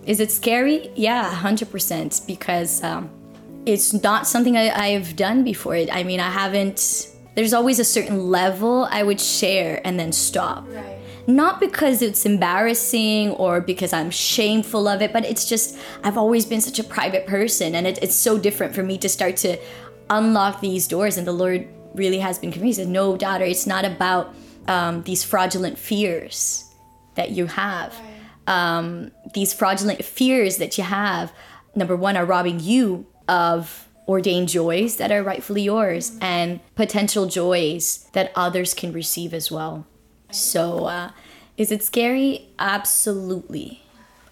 is 0.07 0.21
it 0.21 0.31
scary? 0.31 0.91
Yeah, 0.95 1.31
100%. 1.31 2.27
Because 2.27 2.83
um, 2.83 3.11
it's 3.67 3.93
not 3.93 4.27
something 4.27 4.57
I, 4.57 4.71
I've 4.71 5.17
done 5.17 5.45
before. 5.45 5.75
I 5.75 6.03
mean, 6.03 6.21
I 6.21 6.31
haven't, 6.31 7.09
there's 7.35 7.53
always 7.53 7.79
a 7.79 7.85
certain 7.85 8.29
level 8.29 8.89
I 8.91 9.03
would 9.03 9.21
share 9.21 9.81
and 9.87 9.99
then 9.99 10.13
stop. 10.13 10.67
Right 10.69 10.99
not 11.29 11.61
because 11.61 12.01
it's 12.01 12.25
embarrassing 12.25 13.33
or 13.33 13.61
because 13.61 13.93
I'm 13.93 14.11
shameful 14.11 14.89
of 14.89 15.03
it, 15.03 15.13
but 15.13 15.27
it's 15.27 15.45
just 15.47 15.79
I've 16.03 16.17
always 16.17 16.47
been 16.47 16.63
such 16.63 16.79
a 16.79 16.85
private 16.85 17.27
person, 17.27 17.75
and 17.75 17.87
it, 17.87 17.99
it's 18.03 18.15
so 18.15 18.39
different 18.39 18.75
for 18.75 18.83
me 18.83 18.97
to 18.99 19.11
start 19.11 19.37
to 19.39 19.59
unlock 20.09 20.61
these 20.61 20.89
doors. 20.89 21.19
And 21.19 21.27
the 21.27 21.33
Lord 21.33 21.69
really 21.95 22.19
has 22.19 22.39
been 22.39 22.53
convinced. 22.53 22.81
"No, 22.87 23.17
daughter, 23.17 23.45
it's 23.45 23.67
not 23.67 23.85
about 23.85 24.35
um, 24.67 25.03
these 25.03 25.25
fraudulent 25.25 25.79
fears 25.79 26.65
that 27.15 27.31
you 27.31 27.47
have. 27.47 27.95
Um, 28.47 29.11
these 29.35 29.53
fraudulent 29.53 30.05
fears 30.05 30.57
that 30.57 30.79
you 30.79 30.85
have, 30.85 31.33
number 31.75 31.97
one, 31.97 32.17
are 32.17 32.25
robbing 32.25 32.61
you 32.61 33.07
of." 33.29 33.85
ordained 34.09 34.49
joys 34.49 34.97
that 34.97 35.13
are 35.13 35.23
rightfully 35.23 35.61
yours 35.61 36.17
and 36.23 36.61
potential 36.75 37.27
joys 37.27 38.09
that 38.15 38.33
others 38.35 38.73
can 38.73 38.91
receive 38.91 39.35
as 39.35 39.51
well. 39.51 39.87
So, 40.31 40.87
uh, 40.87 41.11
is 41.59 41.71
it 41.71 41.83
scary? 41.83 42.49
Absolutely. 42.59 43.83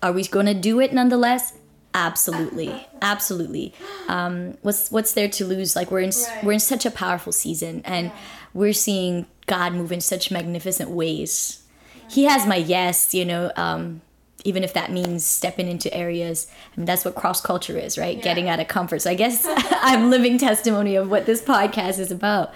Are 0.03 0.13
we 0.13 0.25
going 0.25 0.47
to 0.47 0.55
do 0.55 0.81
it 0.81 0.95
nonetheless? 0.95 1.53
Absolutely, 1.97 2.87
absolutely. 3.01 3.73
Um, 4.07 4.59
what's 4.61 4.91
what's 4.91 5.15
there 5.15 5.29
to 5.31 5.47
lose? 5.47 5.75
Like 5.75 5.91
we're 5.91 6.01
in 6.01 6.11
right. 6.11 6.45
we're 6.45 6.53
in 6.53 6.61
such 6.61 6.85
a 6.85 6.91
powerful 6.91 7.33
season, 7.33 7.81
and 7.87 8.13
we're 8.53 8.75
seeing 8.75 9.25
God 9.47 9.73
move 9.73 9.91
in 9.91 10.03
such 10.03 10.31
magnificent 10.31 10.91
ways. 10.91 11.65
He 12.11 12.25
has 12.25 12.47
my 12.47 12.57
yes, 12.57 13.15
you 13.15 13.25
know. 13.25 13.51
Um, 13.57 14.03
even 14.45 14.63
if 14.63 14.75
that 14.75 14.93
means 14.93 15.25
stepping 15.25 15.67
into 15.67 15.93
areas. 15.93 16.47
I 16.73 16.81
mean, 16.81 16.85
that's 16.87 17.05
what 17.05 17.17
cross 17.17 17.41
culture 17.41 17.77
is, 17.77 17.99
right? 17.99 18.17
Yeah. 18.17 18.23
Getting 18.23 18.49
out 18.49 18.61
of 18.61 18.69
comfort. 18.69 19.03
So 19.03 19.11
I 19.11 19.15
guess 19.15 19.45
I'm 19.49 20.09
living 20.09 20.39
testimony 20.39 20.95
of 20.95 21.11
what 21.11 21.27
this 21.27 21.43
podcast 21.43 21.99
is 21.99 22.13
about, 22.13 22.55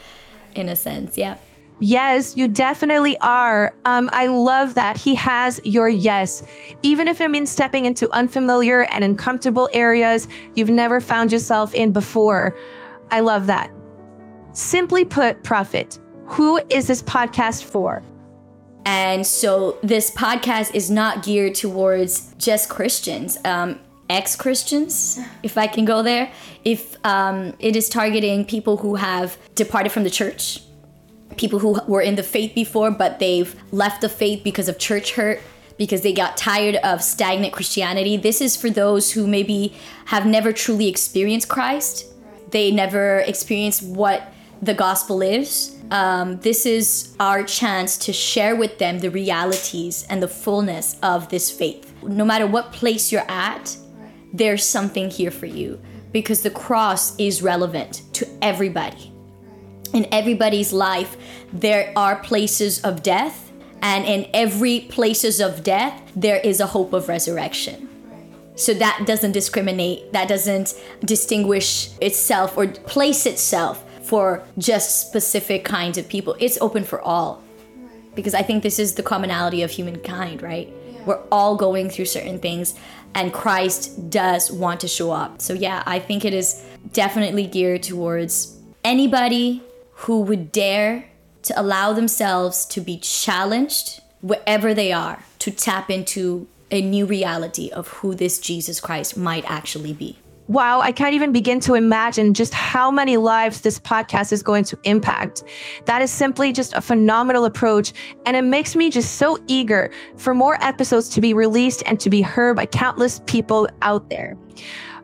in 0.55 0.69
a 0.69 0.77
sense. 0.77 1.19
Yeah. 1.19 1.39
Yes, 1.81 2.37
you 2.37 2.47
definitely 2.47 3.19
are. 3.21 3.75
Um, 3.87 4.11
I 4.13 4.27
love 4.27 4.75
that 4.75 4.99
he 4.99 5.15
has 5.15 5.61
your 5.65 5.89
yes. 5.89 6.43
Even 6.83 7.09
if 7.09 7.23
it 7.23 7.31
means 7.31 7.51
stepping 7.51 7.87
into 7.87 8.11
unfamiliar 8.11 8.83
and 8.85 9.03
uncomfortable 9.03 9.69
areas 9.73 10.29
you've 10.55 10.69
never 10.69 11.01
found 11.01 11.33
yourself 11.33 11.75
in 11.75 11.91
before. 11.91 12.55
I 13.11 13.21
love 13.21 13.47
that. 13.47 13.71
Simply 14.53 15.07
put, 15.07 15.43
Prophet, 15.43 15.99
who 16.27 16.61
is 16.69 16.87
this 16.87 17.03
podcast 17.03 17.65
for? 17.65 18.03
And 18.85 19.27
so 19.27 19.79
this 19.83 20.11
podcast 20.11 20.75
is 20.75 20.91
not 20.91 21.23
geared 21.23 21.55
towards 21.55 22.35
just 22.35 22.69
Christians. 22.69 23.39
Um, 23.45 23.81
ex 24.11 24.37
Christians, 24.37 25.19
if 25.43 25.57
I 25.57 25.67
can 25.67 25.87
go 25.87 26.03
there. 26.03 26.31
If 26.65 26.97
um, 27.07 27.55
it 27.59 27.77
is 27.77 27.89
targeting 27.89 28.45
people 28.45 28.77
who 28.77 28.97
have 28.97 29.39
departed 29.55 29.93
from 29.93 30.05
the 30.05 30.11
church, 30.11 30.61
people 31.41 31.59
who 31.59 31.81
were 31.89 32.03
in 32.03 32.15
the 32.15 32.23
faith 32.23 32.55
before, 32.55 32.91
but 32.91 33.19
they've 33.19 33.55
left 33.73 34.03
the 34.03 34.09
faith 34.09 34.45
because 34.45 34.69
of 34.69 34.79
church 34.79 35.13
hurt, 35.13 35.41
because 35.79 36.03
they 36.03 36.13
got 36.13 36.37
tired 36.37 36.77
of 36.77 37.03
stagnant 37.03 37.53
Christianity. 37.53 38.17
This 38.17 38.41
is 38.41 38.55
for 38.55 38.71
those 38.71 39.13
who 39.13 39.27
maybe 39.27 39.75
have 40.07 40.27
never 40.27 40.53
truly 40.53 40.89
experienced 40.89 41.49
Christ. 41.49 42.07
They 42.51 42.71
never 42.71 43.21
experienced 43.21 43.83
what 43.83 44.33
the 44.61 44.75
gospel 44.75 45.23
is. 45.23 45.77
Um, 45.91 46.39
this 46.41 46.67
is 46.67 47.17
our 47.19 47.43
chance 47.43 47.97
to 47.99 48.13
share 48.13 48.55
with 48.55 48.79
them 48.79 48.99
the 48.99 49.11
realities 49.11 50.07
and 50.11 50.23
the 50.23 50.29
fullness 50.29 50.97
of 51.03 51.31
this 51.31 51.51
faith. 51.51 51.93
No 52.03 52.25
matter 52.25 52.47
what 52.47 52.73
place 52.73 53.11
you're 53.11 53.29
at, 53.29 53.77
there's 54.33 54.65
something 54.65 55.11
here 55.11 55.31
for 55.31 55.47
you 55.47 55.81
because 56.13 56.43
the 56.43 56.51
cross 56.51 57.19
is 57.19 57.43
relevant 57.43 58.03
to 58.15 58.29
everybody. 58.43 59.10
In 59.93 60.07
everybody's 60.13 60.73
life, 60.73 61.17
there 61.53 61.93
are 61.97 62.17
places 62.17 62.81
of 62.83 63.03
death, 63.03 63.53
and 63.83 64.05
in 64.05 64.29
every 64.33 64.81
places 64.81 65.41
of 65.41 65.65
death, 65.65 66.01
there 66.15 66.37
is 66.37 66.61
a 66.61 66.67
hope 66.67 66.93
of 66.93 67.09
resurrection. 67.09 67.89
So 68.55 68.75
that 68.75 69.05
doesn't 69.07 69.33
discriminate, 69.33 70.13
that 70.13 70.29
doesn't 70.29 70.75
distinguish 71.05 71.91
itself 72.01 72.57
or 72.59 72.67
place 72.67 73.25
itself 73.25 73.83
for 74.03 74.45
just 74.59 75.09
specific 75.09 75.65
kinds 75.65 75.97
of 75.97 76.09
people. 76.09 76.37
It's 76.39 76.59
open 76.61 76.85
for 76.85 77.01
all. 77.01 77.43
Because 78.15 78.35
I 78.35 78.43
think 78.43 78.63
this 78.63 78.79
is 78.79 78.95
the 78.95 79.03
commonality 79.03 79.63
of 79.63 79.71
humankind, 79.71 80.43
right? 80.43 80.71
We're 81.07 81.23
all 81.33 81.57
going 81.57 81.89
through 81.89 82.07
certain 82.07 82.39
things 82.39 82.75
and 83.15 83.33
Christ 83.33 84.11
does 84.11 84.51
want 84.51 84.81
to 84.81 84.89
show 84.89 85.11
up. 85.11 85.41
So 85.41 85.55
yeah, 85.55 85.83
I 85.87 85.99
think 85.99 86.25
it 86.25 86.35
is 86.35 86.63
definitely 86.93 87.47
geared 87.47 87.83
towards 87.83 88.59
anybody 88.85 89.63
who 90.01 90.23
would 90.23 90.51
dare 90.51 91.05
to 91.43 91.61
allow 91.61 91.93
themselves 91.93 92.65
to 92.67 92.81
be 92.81 92.99
challenged 92.99 94.01
wherever 94.21 94.75
they 94.75 94.93
are 94.93 95.25
to 95.39 95.51
tap 95.51 95.91
into 95.91 96.47
a 96.71 96.81
new 96.81 97.05
reality 97.07 97.71
of 97.71 97.89
who 97.89 98.15
this 98.15 98.39
Jesus 98.39 98.81
Christ 98.81 99.17
might 99.17 99.45
actually 99.51 99.93
be 99.93 100.19
wow, 100.51 100.81
I 100.81 100.91
can't 100.91 101.15
even 101.15 101.31
begin 101.31 101.61
to 101.61 101.75
imagine 101.75 102.35
just 102.35 102.53
how 102.53 102.91
many 102.91 103.17
lives 103.17 103.61
this 103.61 103.79
podcast 103.79 104.33
is 104.33 104.43
going 104.43 104.65
to 104.65 104.79
impact. 104.83 105.45
That 105.85 106.03
is 106.03 106.11
simply 106.11 106.53
just 106.53 106.75
a 106.75 106.81
phenomenal 106.81 107.45
approach. 107.45 107.93
And 108.27 108.37
it 108.37 108.43
makes 108.43 108.75
me 108.75 108.91
just 108.91 109.15
so 109.15 109.39
eager 109.47 109.93
for 110.17 110.35
more 110.35 110.59
episodes 110.61 111.09
to 111.11 111.21
be 111.21 111.35
released 111.35 111.85
and 111.87 112.01
to 112.01 112.11
be 112.11 112.21
heard 112.21 112.57
by 112.57 112.67
countless 112.67 113.21
people 113.27 113.69
out 113.83 114.11
there. 114.11 114.37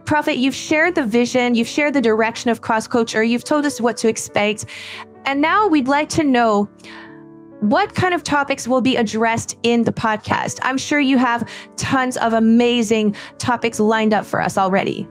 Prophet, 0.06 0.38
you've 0.38 0.54
shared 0.54 0.94
the 0.94 1.04
vision, 1.04 1.54
you've 1.54 1.68
shared 1.68 1.92
the 1.92 2.00
direction 2.00 2.48
of 2.50 2.60
cross 2.60 2.86
culture, 2.86 3.22
you've 3.22 3.44
told 3.44 3.66
us 3.66 3.80
what 3.80 3.96
to 3.98 4.08
expect. 4.08 4.66
And 5.24 5.40
now 5.40 5.66
we'd 5.66 5.88
like 5.88 6.08
to 6.10 6.24
know 6.24 6.70
what 7.60 7.94
kind 7.94 8.14
of 8.14 8.22
topics 8.22 8.68
will 8.68 8.80
be 8.80 8.96
addressed 8.96 9.56
in 9.62 9.82
the 9.82 9.92
podcast? 9.92 10.58
I'm 10.62 10.78
sure 10.78 11.00
you 11.00 11.18
have 11.18 11.48
tons 11.76 12.16
of 12.18 12.32
amazing 12.32 13.16
topics 13.38 13.80
lined 13.80 14.14
up 14.14 14.24
for 14.24 14.40
us 14.40 14.56
already 14.56 15.08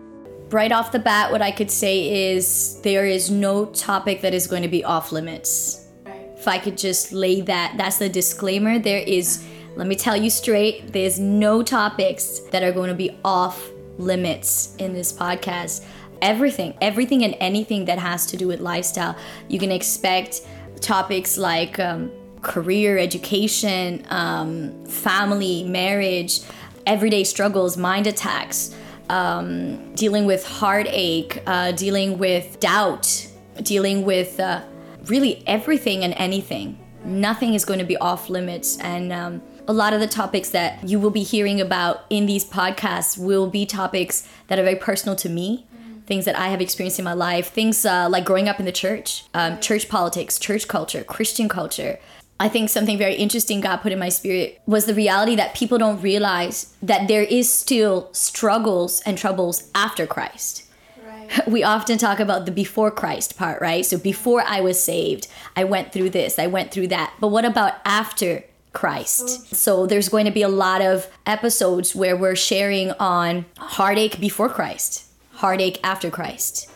right 0.52 0.72
off 0.72 0.92
the 0.92 1.00
bat, 1.00 1.32
what 1.32 1.42
I 1.42 1.52
could 1.52 1.72
say 1.72 2.34
is 2.34 2.80
there 2.82 3.06
is 3.06 3.30
no 3.30 3.66
topic 3.66 4.22
that 4.22 4.34
is 4.34 4.48
going 4.48 4.62
to 4.62 4.68
be 4.70 4.84
off 4.84 5.12
limits. 5.12 5.88
If 6.06 6.48
I 6.48 6.60
could 6.60 6.78
just 6.78 7.12
lay 7.12 7.42
that, 7.42 7.76
that's 7.78 7.98
the 7.98 8.10
disclaimer. 8.10 8.80
There 8.80 9.00
is, 9.00 9.44
let 9.76 9.88
me 9.88 9.96
tell 9.96 10.16
you 10.16 10.30
straight, 10.30 10.94
there's 10.94 11.20
no 11.20 11.64
topics 11.64 12.40
that 12.52 12.64
are 12.64 12.72
going 12.72 12.90
to 12.90 12.96
be 12.96 13.18
off 13.26 13.70
limits 13.98 14.76
in 14.78 14.94
this 14.94 15.12
podcast. 15.12 15.86
Everything, 16.22 16.78
everything 16.82 17.24
and 17.24 17.36
anything 17.40 17.86
that 17.86 18.00
has 18.00 18.26
to 18.28 18.38
do 18.38 18.48
with 18.48 18.60
lifestyle, 18.60 19.16
you 19.48 19.60
can 19.60 19.72
expect 19.72 20.42
topics 20.82 21.38
like 21.38 21.80
um, 21.80 22.12
career, 22.42 22.98
education, 22.98 24.06
um, 24.10 24.86
family, 24.86 25.64
marriage, 25.64 26.42
everyday 26.86 27.24
struggles, 27.24 27.78
mind 27.78 28.08
attacks 28.08 28.76
um, 29.10 29.94
dealing 29.96 30.26
with 30.26 30.46
heartache, 30.46 31.42
uh, 31.46 31.72
dealing 31.74 32.18
with 32.18 32.60
doubt, 32.60 33.28
dealing 33.62 34.04
with 34.06 34.40
uh, 34.40 34.64
really 35.06 35.44
everything 35.48 36.04
and 36.04 36.14
anything. 36.18 36.80
Nothing 37.04 37.54
is 37.54 37.66
going 37.66 37.80
to 37.80 37.86
be 37.86 37.98
off 37.98 38.30
limits. 38.30 38.80
And 38.80 39.14
um, 39.14 39.42
a 39.68 39.74
lot 39.74 39.94
of 39.94 40.00
the 40.00 40.08
topics 40.08 40.50
that 40.50 40.88
you 40.88 41.00
will 41.00 41.10
be 41.12 41.24
hearing 41.24 41.60
about 41.60 42.06
in 42.10 42.26
these 42.26 42.46
podcasts 42.46 43.18
will 43.18 43.48
be 43.48 43.66
topics 43.66 44.28
that 44.48 44.60
are 44.60 44.64
very 44.64 44.76
personal 44.76 45.16
to 45.18 45.30
me. 45.30 45.66
Things 46.06 46.26
that 46.26 46.38
I 46.38 46.50
have 46.50 46.62
experienced 46.62 47.00
in 47.00 47.06
my 47.06 47.14
life, 47.14 47.48
things 47.48 47.84
uh, 47.84 48.08
like 48.10 48.26
growing 48.26 48.48
up 48.48 48.60
in 48.60 48.66
the 48.66 48.72
church, 48.72 49.26
um, 49.34 49.60
church 49.60 49.90
politics, 49.90 50.38
church 50.38 50.68
culture, 50.68 51.04
Christian 51.04 51.50
culture, 51.50 51.98
I 52.40 52.50
think 52.50 52.70
something 52.70 52.98
very 52.98 53.16
interesting 53.16 53.62
God 53.62 53.78
put 53.78 53.94
in 53.94 54.00
my 54.00 54.10
spirit 54.10 54.62
was 54.66 54.86
the 54.86 54.94
reality 54.94 55.36
that 55.38 55.56
people 55.56 55.78
don't 55.78 56.02
realize 56.02 56.76
that 56.84 57.08
there 57.08 57.24
is 57.24 57.52
still 57.52 58.10
struggles 58.12 59.02
and 59.02 59.18
troubles 59.18 59.72
after 59.74 60.06
Christ. 60.06 60.64
Right. 61.04 61.48
We 61.48 61.64
often 61.64 61.98
talk 61.98 62.20
about 62.20 62.46
the 62.46 62.52
before 62.52 62.92
Christ 62.92 63.38
part, 63.38 63.62
right? 63.62 63.86
So 63.86 63.98
before 63.98 64.42
I 64.42 64.60
was 64.60 64.84
saved, 64.84 65.28
I 65.56 65.64
went 65.64 65.94
through 65.94 66.10
this, 66.10 66.38
I 66.38 66.48
went 66.48 66.72
through 66.72 66.88
that. 66.88 67.14
But 67.22 67.30
what 67.30 67.46
about 67.46 67.76
after 67.86 68.44
Christ. 68.76 69.56
So 69.56 69.88
there's 69.88 70.10
going 70.10 70.26
to 70.26 70.32
be 70.32 70.44
a 70.44 70.50
lot 70.50 70.82
of 70.82 71.08
episodes 71.26 71.96
where 71.96 72.16
we're 72.16 72.36
sharing 72.36 72.92
on 73.00 73.46
heartache 73.58 74.20
before 74.20 74.50
Christ, 74.50 75.06
heartache 75.34 75.80
after 75.84 76.12
Christ, 76.12 76.70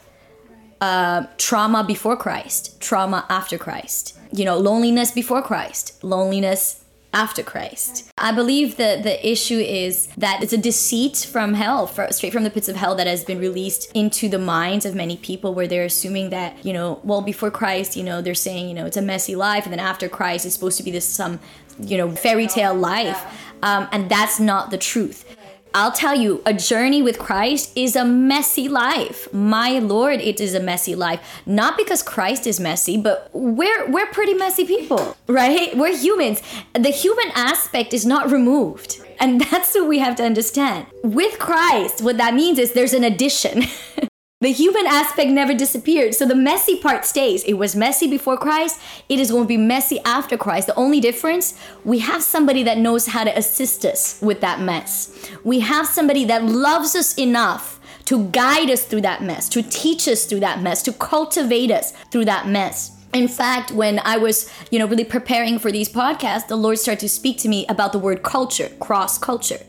uh, 0.82 1.28
trauma 1.38 1.84
before 1.84 2.18
Christ, 2.18 2.82
trauma 2.82 3.26
after 3.30 3.58
Christ 3.58 4.20
you 4.32 4.46
know, 4.46 4.58
loneliness 4.58 5.12
before 5.12 5.42
Christ, 5.42 6.04
loneliness 6.04 6.84
after 7.12 7.42
Christ. 7.42 8.12
I 8.20 8.32
believe 8.32 8.78
that 8.78 9.02
the 9.02 9.28
issue 9.28 9.58
is 9.58 10.08
that 10.18 10.44
it's 10.44 10.54
a 10.54 10.58
deceit 10.58 11.18
from 11.18 11.56
hell, 11.56 11.88
for, 11.88 12.08
straight 12.12 12.34
from 12.34 12.44
the 12.44 12.52
pits 12.52 12.70
of 12.70 12.76
hell, 12.76 12.96
that 12.96 13.08
has 13.08 13.24
been 13.24 13.40
released 13.40 13.92
into 13.94 14.30
the 14.30 14.38
minds 14.38 14.86
of 14.86 14.94
many 14.94 15.18
people 15.18 15.56
where 15.56 15.68
they're 15.68 15.86
assuming 15.86 16.30
that, 16.30 16.64
you 16.64 16.72
know, 16.72 17.00
well, 17.04 17.22
before 17.22 17.50
Christ, 17.50 17.96
you 17.96 18.04
know, 18.04 18.22
they're 18.22 18.36
saying, 18.36 18.68
you 18.68 18.76
know, 18.76 18.86
it's 18.86 18.98
a 18.98 19.02
messy 19.02 19.36
life, 19.36 19.64
and 19.64 19.74
then 19.74 19.80
after 19.80 20.08
Christ, 20.08 20.46
it's 20.46 20.54
supposed 20.54 20.78
to 20.78 20.84
be 20.84 20.92
this 20.92 21.06
some, 21.06 21.40
you 21.80 21.98
know, 21.98 22.12
fairy 22.12 22.48
tale 22.48 22.74
life. 22.74 23.24
Um, 23.62 23.88
and 23.92 24.10
that's 24.10 24.40
not 24.40 24.72
the 24.72 24.78
truth. 24.78 25.26
I'll 25.74 25.92
tell 25.92 26.16
you, 26.16 26.42
a 26.48 26.54
journey 26.54 27.04
with 27.04 27.20
Christ 27.20 27.72
is 27.76 27.96
a 27.96 28.04
messy 28.04 28.68
life. 28.68 29.32
My 29.32 29.78
Lord, 29.78 30.20
it 30.20 30.40
is 30.40 30.56
a 30.56 30.60
messy 30.60 30.96
life. 30.96 31.42
Not 31.46 31.78
because 31.78 32.02
Christ 32.02 32.48
is 32.48 32.60
messy, 32.60 32.98
but 32.98 33.30
we're 33.34 33.88
we're 33.90 34.08
pretty 34.08 34.34
messy 34.34 34.66
people, 34.66 35.16
right? 35.28 35.78
We're 35.78 35.96
humans. 35.96 36.42
The 36.74 36.90
human 36.90 37.30
aspect 37.36 37.94
is 37.94 38.04
not 38.04 38.32
removed. 38.32 39.00
And 39.20 39.42
that's 39.52 39.76
what 39.76 39.88
we 39.88 40.00
have 40.00 40.16
to 40.16 40.24
understand. 40.24 40.88
With 41.04 41.38
Christ, 41.38 42.02
what 42.02 42.18
that 42.18 42.34
means 42.34 42.58
is 42.58 42.74
there's 42.74 42.94
an 42.94 43.04
addition. 43.04 43.64
The 44.42 44.54
human 44.54 44.88
aspect 44.88 45.32
never 45.32 45.54
disappeared. 45.54 46.16
So 46.16 46.26
the 46.26 46.34
messy 46.34 46.78
part 46.78 47.04
stays. 47.04 47.44
It 47.44 47.56
was 47.56 47.76
messy 47.76 48.10
before 48.10 48.38
Christ. 48.38 48.80
It 49.10 49.20
is 49.20 49.32
going 49.32 49.44
to 49.44 49.48
be 49.50 49.58
messy 49.58 50.00
after 50.06 50.38
Christ. 50.38 50.68
The 50.68 50.76
only 50.76 51.02
difference, 51.02 51.60
we 51.84 52.00
have 52.00 52.24
somebody 52.24 52.64
that 52.64 52.78
knows 52.78 53.08
how 53.08 53.26
to 53.26 53.38
assist 53.38 53.84
us 53.84 54.18
with 54.22 54.40
that 54.40 54.62
mess. 54.62 55.30
We 55.44 55.60
have 55.60 55.88
somebody 55.88 56.24
that 56.24 56.46
loves 56.46 56.96
us 56.96 57.18
enough 57.18 57.82
to 58.06 58.30
guide 58.30 58.70
us 58.70 58.86
through 58.86 59.02
that 59.02 59.22
mess, 59.22 59.50
to 59.50 59.62
teach 59.62 60.08
us 60.08 60.24
through 60.24 60.40
that 60.40 60.62
mess, 60.62 60.82
to 60.84 60.94
cultivate 60.94 61.70
us 61.70 61.92
through 62.10 62.26
that 62.26 62.48
mess. 62.48 62.96
In 63.14 63.28
fact, 63.28 63.72
when 63.72 64.00
I 64.06 64.16
was, 64.16 64.50
you 64.72 64.80
know, 64.80 64.88
really 64.88 65.04
preparing 65.04 65.60
for 65.60 65.70
these 65.70 65.90
podcasts, 65.92 66.48
the 66.48 66.56
Lord 66.56 66.80
started 66.80 67.02
to 67.02 67.10
speak 67.10 67.40
to 67.40 67.50
me 67.50 67.66
about 67.68 67.92
the 67.92 68.00
word 68.00 68.24
culture, 68.24 68.70
cross 68.80 69.18
culture. 69.18 69.60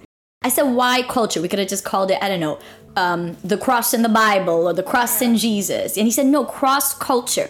I 0.42 0.48
said, 0.48 0.62
why 0.62 1.02
culture? 1.02 1.42
We 1.42 1.48
could 1.48 1.58
have 1.58 1.68
just 1.68 1.84
called 1.84 2.10
it, 2.10 2.22
I 2.22 2.28
don't 2.28 2.40
know, 2.40 2.58
um, 3.00 3.36
the 3.42 3.56
cross 3.56 3.94
in 3.94 4.02
the 4.02 4.08
Bible 4.08 4.68
or 4.68 4.74
the 4.74 4.82
cross 4.82 5.22
in 5.22 5.36
Jesus. 5.36 5.96
And 5.96 6.06
he 6.06 6.12
said, 6.12 6.26
no, 6.26 6.44
cross 6.44 6.94
culture. 6.94 7.48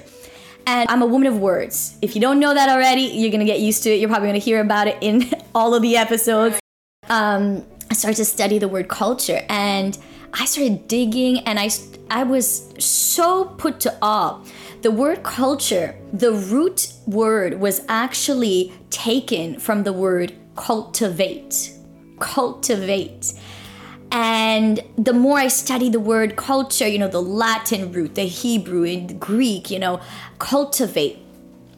And 0.66 0.88
I'm 0.88 1.02
a 1.02 1.06
woman 1.06 1.26
of 1.26 1.38
words. 1.38 1.96
If 2.02 2.14
you 2.14 2.20
don't 2.20 2.38
know 2.38 2.54
that 2.54 2.68
already, 2.68 3.02
you're 3.02 3.32
gonna 3.32 3.44
get 3.44 3.60
used 3.60 3.82
to 3.84 3.90
it. 3.90 3.98
You're 3.98 4.08
probably 4.08 4.28
gonna 4.28 4.38
hear 4.38 4.60
about 4.60 4.86
it 4.86 4.98
in 5.00 5.30
all 5.54 5.74
of 5.74 5.82
the 5.82 5.96
episodes. 5.96 6.60
um, 7.08 7.66
I 7.90 7.94
started 7.94 8.18
to 8.18 8.24
study 8.24 8.58
the 8.58 8.68
word 8.68 8.86
culture 8.88 9.40
and 9.48 9.98
I 10.32 10.44
started 10.44 10.86
digging 10.86 11.40
and 11.40 11.58
I, 11.58 11.70
I 12.08 12.22
was 12.22 12.46
so 12.78 13.46
put 13.62 13.80
to 13.80 13.96
awe. 14.00 14.44
The 14.82 14.92
word 14.92 15.24
culture, 15.24 15.96
the 16.12 16.32
root 16.32 16.92
word 17.06 17.58
was 17.58 17.82
actually 17.88 18.72
taken 18.90 19.58
from 19.58 19.82
the 19.82 19.92
word 19.92 20.34
cultivate. 20.54 21.72
Cultivate. 22.20 23.32
And 24.12 24.80
the 24.98 25.12
more 25.12 25.38
I 25.38 25.48
study 25.48 25.88
the 25.88 26.00
word 26.00 26.36
culture, 26.36 26.86
you 26.86 26.98
know, 26.98 27.08
the 27.08 27.22
Latin 27.22 27.92
root, 27.92 28.16
the 28.16 28.26
Hebrew, 28.26 28.84
and 28.84 29.20
Greek, 29.20 29.70
you 29.70 29.78
know, 29.78 30.00
cultivate, 30.38 31.18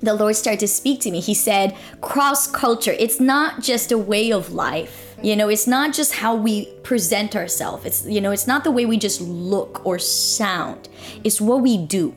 the 0.00 0.14
Lord 0.14 0.34
started 0.34 0.60
to 0.60 0.68
speak 0.68 1.00
to 1.02 1.10
me. 1.10 1.20
He 1.20 1.34
said, 1.34 1.76
cross 2.00 2.46
culture, 2.46 2.92
it's 2.98 3.20
not 3.20 3.62
just 3.62 3.92
a 3.92 3.98
way 3.98 4.32
of 4.32 4.52
life. 4.52 5.16
You 5.22 5.36
know, 5.36 5.48
it's 5.48 5.68
not 5.68 5.94
just 5.94 6.14
how 6.14 6.34
we 6.34 6.66
present 6.82 7.36
ourselves. 7.36 7.84
It's, 7.84 8.06
you 8.06 8.20
know, 8.20 8.32
it's 8.32 8.48
not 8.48 8.64
the 8.64 8.72
way 8.72 8.86
we 8.86 8.98
just 8.98 9.20
look 9.20 9.86
or 9.86 9.98
sound, 9.98 10.88
it's 11.22 11.40
what 11.40 11.60
we 11.60 11.78
do. 11.78 12.14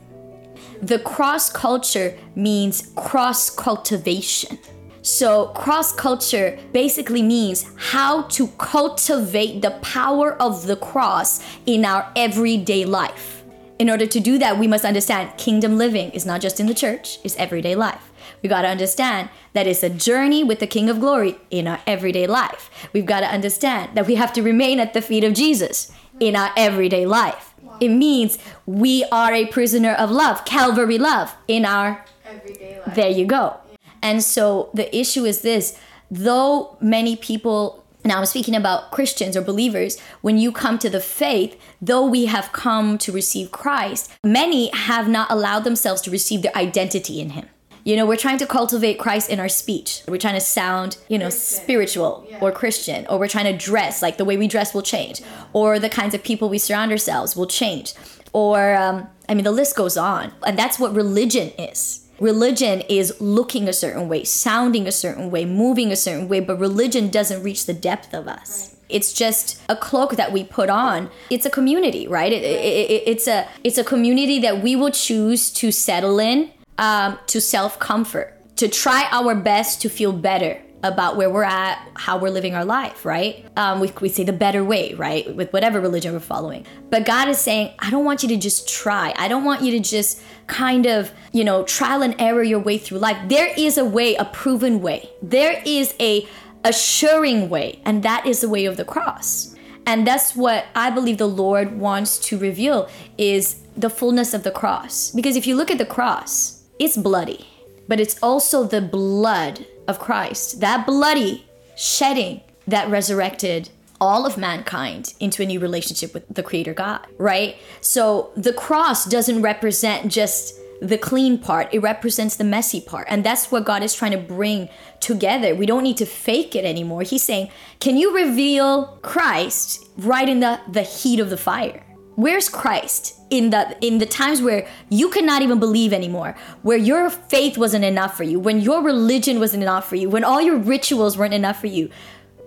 The 0.82 0.98
cross 0.98 1.48
culture 1.48 2.18
means 2.34 2.92
cross 2.96 3.48
cultivation. 3.48 4.58
So, 5.06 5.46
cross 5.54 5.92
culture 5.92 6.58
basically 6.72 7.22
means 7.22 7.64
how 7.76 8.22
to 8.22 8.48
cultivate 8.58 9.62
the 9.62 9.70
power 9.80 10.32
of 10.42 10.66
the 10.66 10.74
cross 10.74 11.40
in 11.64 11.84
our 11.84 12.10
everyday 12.16 12.84
life. 12.84 13.44
In 13.78 13.88
order 13.88 14.04
to 14.04 14.18
do 14.18 14.36
that, 14.38 14.58
we 14.58 14.66
must 14.66 14.84
understand 14.84 15.38
kingdom 15.38 15.78
living 15.78 16.10
is 16.10 16.26
not 16.26 16.40
just 16.40 16.58
in 16.58 16.66
the 16.66 16.74
church, 16.74 17.20
it's 17.22 17.36
everyday 17.36 17.76
life. 17.76 18.10
We 18.42 18.48
got 18.48 18.62
to 18.62 18.68
understand 18.68 19.28
that 19.52 19.68
it's 19.68 19.84
a 19.84 19.90
journey 19.90 20.42
with 20.42 20.58
the 20.58 20.66
King 20.66 20.90
of 20.90 20.98
Glory 20.98 21.38
in 21.52 21.68
our 21.68 21.78
everyday 21.86 22.26
life. 22.26 22.68
We've 22.92 23.06
got 23.06 23.20
to 23.20 23.26
understand 23.26 23.96
that 23.96 24.08
we 24.08 24.16
have 24.16 24.32
to 24.32 24.42
remain 24.42 24.80
at 24.80 24.92
the 24.92 25.00
feet 25.00 25.22
of 25.22 25.34
Jesus 25.34 25.92
in 26.18 26.34
our 26.34 26.50
everyday 26.56 27.06
life. 27.06 27.54
It 27.80 27.90
means 27.90 28.38
we 28.66 29.04
are 29.12 29.32
a 29.32 29.46
prisoner 29.46 29.92
of 29.92 30.10
love, 30.10 30.44
Calvary 30.44 30.98
love 30.98 31.32
in 31.46 31.64
our 31.64 32.04
everyday 32.24 32.80
life. 32.80 32.96
There 32.96 33.10
you 33.10 33.24
go. 33.24 33.60
And 34.02 34.22
so 34.22 34.70
the 34.74 34.94
issue 34.96 35.24
is 35.24 35.40
this 35.40 35.78
though 36.10 36.76
many 36.80 37.16
people 37.16 37.84
now 38.06 38.18
I'm 38.18 38.26
speaking 38.26 38.54
about 38.54 38.92
Christians 38.92 39.36
or 39.36 39.42
believers. 39.42 39.98
When 40.20 40.38
you 40.38 40.52
come 40.52 40.78
to 40.78 40.88
the 40.88 41.00
faith, 41.00 41.60
though 41.82 42.06
we 42.06 42.26
have 42.26 42.52
come 42.52 42.98
to 42.98 43.10
receive 43.10 43.50
Christ, 43.50 44.12
many 44.22 44.70
have 44.72 45.08
not 45.08 45.28
allowed 45.30 45.64
themselves 45.64 46.00
to 46.02 46.10
receive 46.10 46.42
their 46.42 46.56
identity 46.56 47.20
in 47.20 47.30
Him. 47.30 47.48
You 47.82 47.96
know, 47.96 48.06
we're 48.06 48.16
trying 48.16 48.38
to 48.38 48.46
cultivate 48.46 48.98
Christ 48.98 49.30
in 49.30 49.38
our 49.38 49.48
speech. 49.48 50.02
We're 50.08 50.18
trying 50.18 50.34
to 50.34 50.40
sound, 50.40 50.98
you 51.08 51.18
know, 51.18 51.26
Christian. 51.26 51.64
spiritual 51.64 52.26
yeah. 52.28 52.38
or 52.40 52.50
Christian, 52.52 53.06
or 53.08 53.18
we're 53.18 53.28
trying 53.28 53.44
to 53.44 53.56
dress 53.56 54.02
like 54.02 54.16
the 54.18 54.24
way 54.24 54.36
we 54.36 54.48
dress 54.48 54.74
will 54.74 54.82
change, 54.82 55.22
or 55.52 55.78
the 55.78 55.88
kinds 55.88 56.14
of 56.14 56.22
people 56.22 56.48
we 56.48 56.58
surround 56.58 56.90
ourselves 56.90 57.36
will 57.36 57.46
change, 57.46 57.94
or 58.32 58.74
um, 58.76 59.08
I 59.28 59.34
mean, 59.34 59.44
the 59.44 59.52
list 59.52 59.76
goes 59.76 59.96
on. 59.96 60.32
And 60.44 60.58
that's 60.58 60.78
what 60.78 60.94
religion 60.94 61.50
is 61.58 62.05
Religion 62.18 62.80
is 62.88 63.20
looking 63.20 63.68
a 63.68 63.72
certain 63.72 64.08
way, 64.08 64.24
sounding 64.24 64.86
a 64.86 64.92
certain 64.92 65.30
way, 65.30 65.44
moving 65.44 65.92
a 65.92 65.96
certain 65.96 66.28
way, 66.28 66.40
but 66.40 66.58
religion 66.58 67.08
doesn't 67.08 67.42
reach 67.42 67.66
the 67.66 67.74
depth 67.74 68.14
of 68.14 68.26
us. 68.28 68.68
Right. 68.68 68.80
It's 68.88 69.12
just 69.12 69.60
a 69.68 69.76
cloak 69.76 70.16
that 70.16 70.32
we 70.32 70.44
put 70.44 70.70
on. 70.70 71.10
It's 71.28 71.44
a 71.44 71.50
community, 71.50 72.06
right? 72.06 72.32
It, 72.32 72.44
it, 72.44 72.90
it, 72.90 73.02
it's 73.06 73.26
a 73.26 73.48
it's 73.64 73.78
a 73.78 73.84
community 73.84 74.38
that 74.40 74.62
we 74.62 74.76
will 74.76 74.92
choose 74.92 75.50
to 75.54 75.72
settle 75.72 76.18
in, 76.20 76.52
um, 76.78 77.18
to 77.26 77.40
self 77.40 77.78
comfort, 77.78 78.34
to 78.56 78.68
try 78.68 79.08
our 79.10 79.34
best 79.34 79.82
to 79.82 79.88
feel 79.88 80.12
better 80.12 80.62
about 80.88 81.16
where 81.16 81.30
we're 81.30 81.42
at, 81.42 81.86
how 81.94 82.18
we're 82.18 82.30
living 82.30 82.54
our 82.54 82.64
life, 82.64 83.04
right? 83.04 83.44
Um, 83.56 83.80
we, 83.80 83.92
we 84.00 84.08
say 84.08 84.24
the 84.24 84.32
better 84.32 84.64
way, 84.64 84.94
right? 84.94 85.34
With 85.34 85.52
whatever 85.52 85.80
religion 85.80 86.12
we're 86.12 86.20
following. 86.20 86.66
But 86.90 87.04
God 87.04 87.28
is 87.28 87.38
saying, 87.38 87.74
I 87.78 87.90
don't 87.90 88.04
want 88.04 88.22
you 88.22 88.28
to 88.30 88.36
just 88.36 88.68
try. 88.68 89.14
I 89.16 89.28
don't 89.28 89.44
want 89.44 89.62
you 89.62 89.72
to 89.72 89.80
just 89.80 90.22
kind 90.46 90.86
of, 90.86 91.12
you 91.32 91.44
know, 91.44 91.64
trial 91.64 92.02
and 92.02 92.14
error 92.18 92.42
your 92.42 92.60
way 92.60 92.78
through 92.78 92.98
life. 92.98 93.16
There 93.28 93.52
is 93.56 93.78
a 93.78 93.84
way, 93.84 94.14
a 94.16 94.24
proven 94.24 94.80
way. 94.80 95.10
There 95.22 95.62
is 95.64 95.94
a 96.00 96.26
assuring 96.64 97.48
way, 97.48 97.80
and 97.84 98.02
that 98.02 98.26
is 98.26 98.40
the 98.40 98.48
way 98.48 98.64
of 98.64 98.76
the 98.76 98.84
cross. 98.84 99.54
And 99.86 100.06
that's 100.06 100.34
what 100.34 100.66
I 100.74 100.90
believe 100.90 101.18
the 101.18 101.28
Lord 101.28 101.78
wants 101.78 102.18
to 102.18 102.38
reveal 102.38 102.88
is 103.16 103.62
the 103.76 103.88
fullness 103.88 104.34
of 104.34 104.42
the 104.42 104.50
cross. 104.50 105.12
Because 105.12 105.36
if 105.36 105.46
you 105.46 105.54
look 105.54 105.70
at 105.70 105.78
the 105.78 105.86
cross, 105.86 106.64
it's 106.78 106.96
bloody, 106.96 107.46
but 107.86 108.00
it's 108.00 108.20
also 108.20 108.64
the 108.64 108.80
blood 108.80 109.64
of 109.88 109.98
Christ, 109.98 110.60
that 110.60 110.86
bloody 110.86 111.46
shedding 111.76 112.40
that 112.66 112.88
resurrected 112.90 113.70
all 114.00 114.26
of 114.26 114.36
mankind 114.36 115.14
into 115.20 115.42
a 115.42 115.46
new 115.46 115.60
relationship 115.60 116.12
with 116.12 116.24
the 116.28 116.42
creator 116.42 116.74
God, 116.74 117.06
right? 117.18 117.56
So 117.80 118.30
the 118.36 118.52
cross 118.52 119.06
doesn't 119.06 119.42
represent 119.42 120.12
just 120.12 120.54
the 120.82 120.98
clean 120.98 121.38
part, 121.38 121.72
it 121.72 121.78
represents 121.78 122.36
the 122.36 122.44
messy 122.44 122.82
part. 122.82 123.06
And 123.08 123.24
that's 123.24 123.50
what 123.50 123.64
God 123.64 123.82
is 123.82 123.94
trying 123.94 124.10
to 124.10 124.18
bring 124.18 124.68
together. 125.00 125.54
We 125.54 125.64
don't 125.64 125.82
need 125.82 125.96
to 125.98 126.06
fake 126.06 126.54
it 126.54 126.66
anymore. 126.66 127.02
He's 127.02 127.22
saying, 127.22 127.50
Can 127.80 127.96
you 127.96 128.14
reveal 128.14 128.98
Christ 129.00 129.86
right 129.96 130.28
in 130.28 130.40
the, 130.40 130.60
the 130.70 130.82
heat 130.82 131.18
of 131.18 131.30
the 131.30 131.38
fire? 131.38 131.82
Where's 132.16 132.48
Christ 132.48 133.20
in 133.28 133.50
the 133.50 133.76
in 133.86 133.98
the 133.98 134.06
times 134.06 134.40
where 134.40 134.66
you 134.88 135.10
cannot 135.10 135.42
even 135.42 135.60
believe 135.60 135.92
anymore, 135.92 136.34
where 136.62 136.78
your 136.78 137.10
faith 137.10 137.58
wasn't 137.58 137.84
enough 137.84 138.16
for 138.16 138.24
you, 138.24 138.40
when 138.40 138.60
your 138.60 138.82
religion 138.82 139.38
wasn't 139.38 139.62
enough 139.62 139.86
for 139.88 139.96
you, 139.96 140.08
when 140.08 140.24
all 140.24 140.40
your 140.40 140.56
rituals 140.56 141.18
weren't 141.18 141.34
enough 141.34 141.60
for 141.60 141.66
you? 141.66 141.90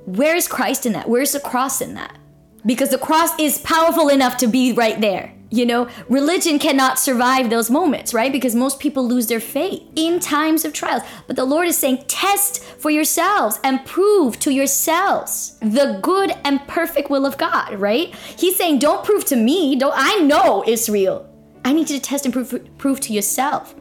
Where 0.05 0.36
is 0.36 0.47
Christ 0.47 0.88
in 0.88 0.93
that? 0.93 1.08
Where's 1.08 1.34
the 1.34 1.39
cross 1.39 1.82
in 1.82 1.93
that? 1.93 2.17
Because 2.65 2.89
the 2.89 2.97
cross 2.97 3.29
is 3.39 3.60
powerful 3.60 4.10
enough 4.10 4.38
to 4.38 4.47
be 4.47 4.73
right 4.73 4.99
there. 4.99 5.34
You 5.51 5.65
know, 5.65 5.89
religion 6.07 6.59
cannot 6.59 6.99
survive 6.99 7.49
those 7.49 7.71
moments, 7.71 8.13
right? 8.13 8.31
Because 8.31 8.53
most 8.53 8.79
people 8.79 9.07
lose 9.07 9.27
their 9.27 9.39
faith 9.39 9.81
in 9.95 10.19
times 10.19 10.63
of 10.63 10.73
trials. 10.73 11.01
But 11.25 11.35
the 11.35 11.45
Lord 11.45 11.67
is 11.67 11.77
saying, 11.77 12.03
test 12.07 12.63
for 12.63 12.91
yourselves 12.91 13.59
and 13.63 13.83
prove 13.85 14.38
to 14.39 14.51
yourselves 14.51 15.57
the 15.59 15.99
good 16.03 16.33
and 16.43 16.65
perfect 16.67 17.09
will 17.09 17.25
of 17.25 17.38
God, 17.38 17.73
right? 17.79 18.13
He's 18.15 18.57
saying, 18.57 18.79
don't 18.79 19.03
prove 19.03 19.25
to 19.25 19.35
me. 19.35 19.75
Don't 19.75 19.93
I 19.95 20.19
know 20.19 20.63
it's 20.67 20.88
real. 20.88 21.27
I 21.65 21.73
need 21.73 21.89
you 21.89 21.97
to 21.97 22.01
test 22.01 22.25
and 22.25 22.33
prove, 22.33 22.77
prove 22.77 22.99
to 23.01 23.13
yourself. 23.13 23.73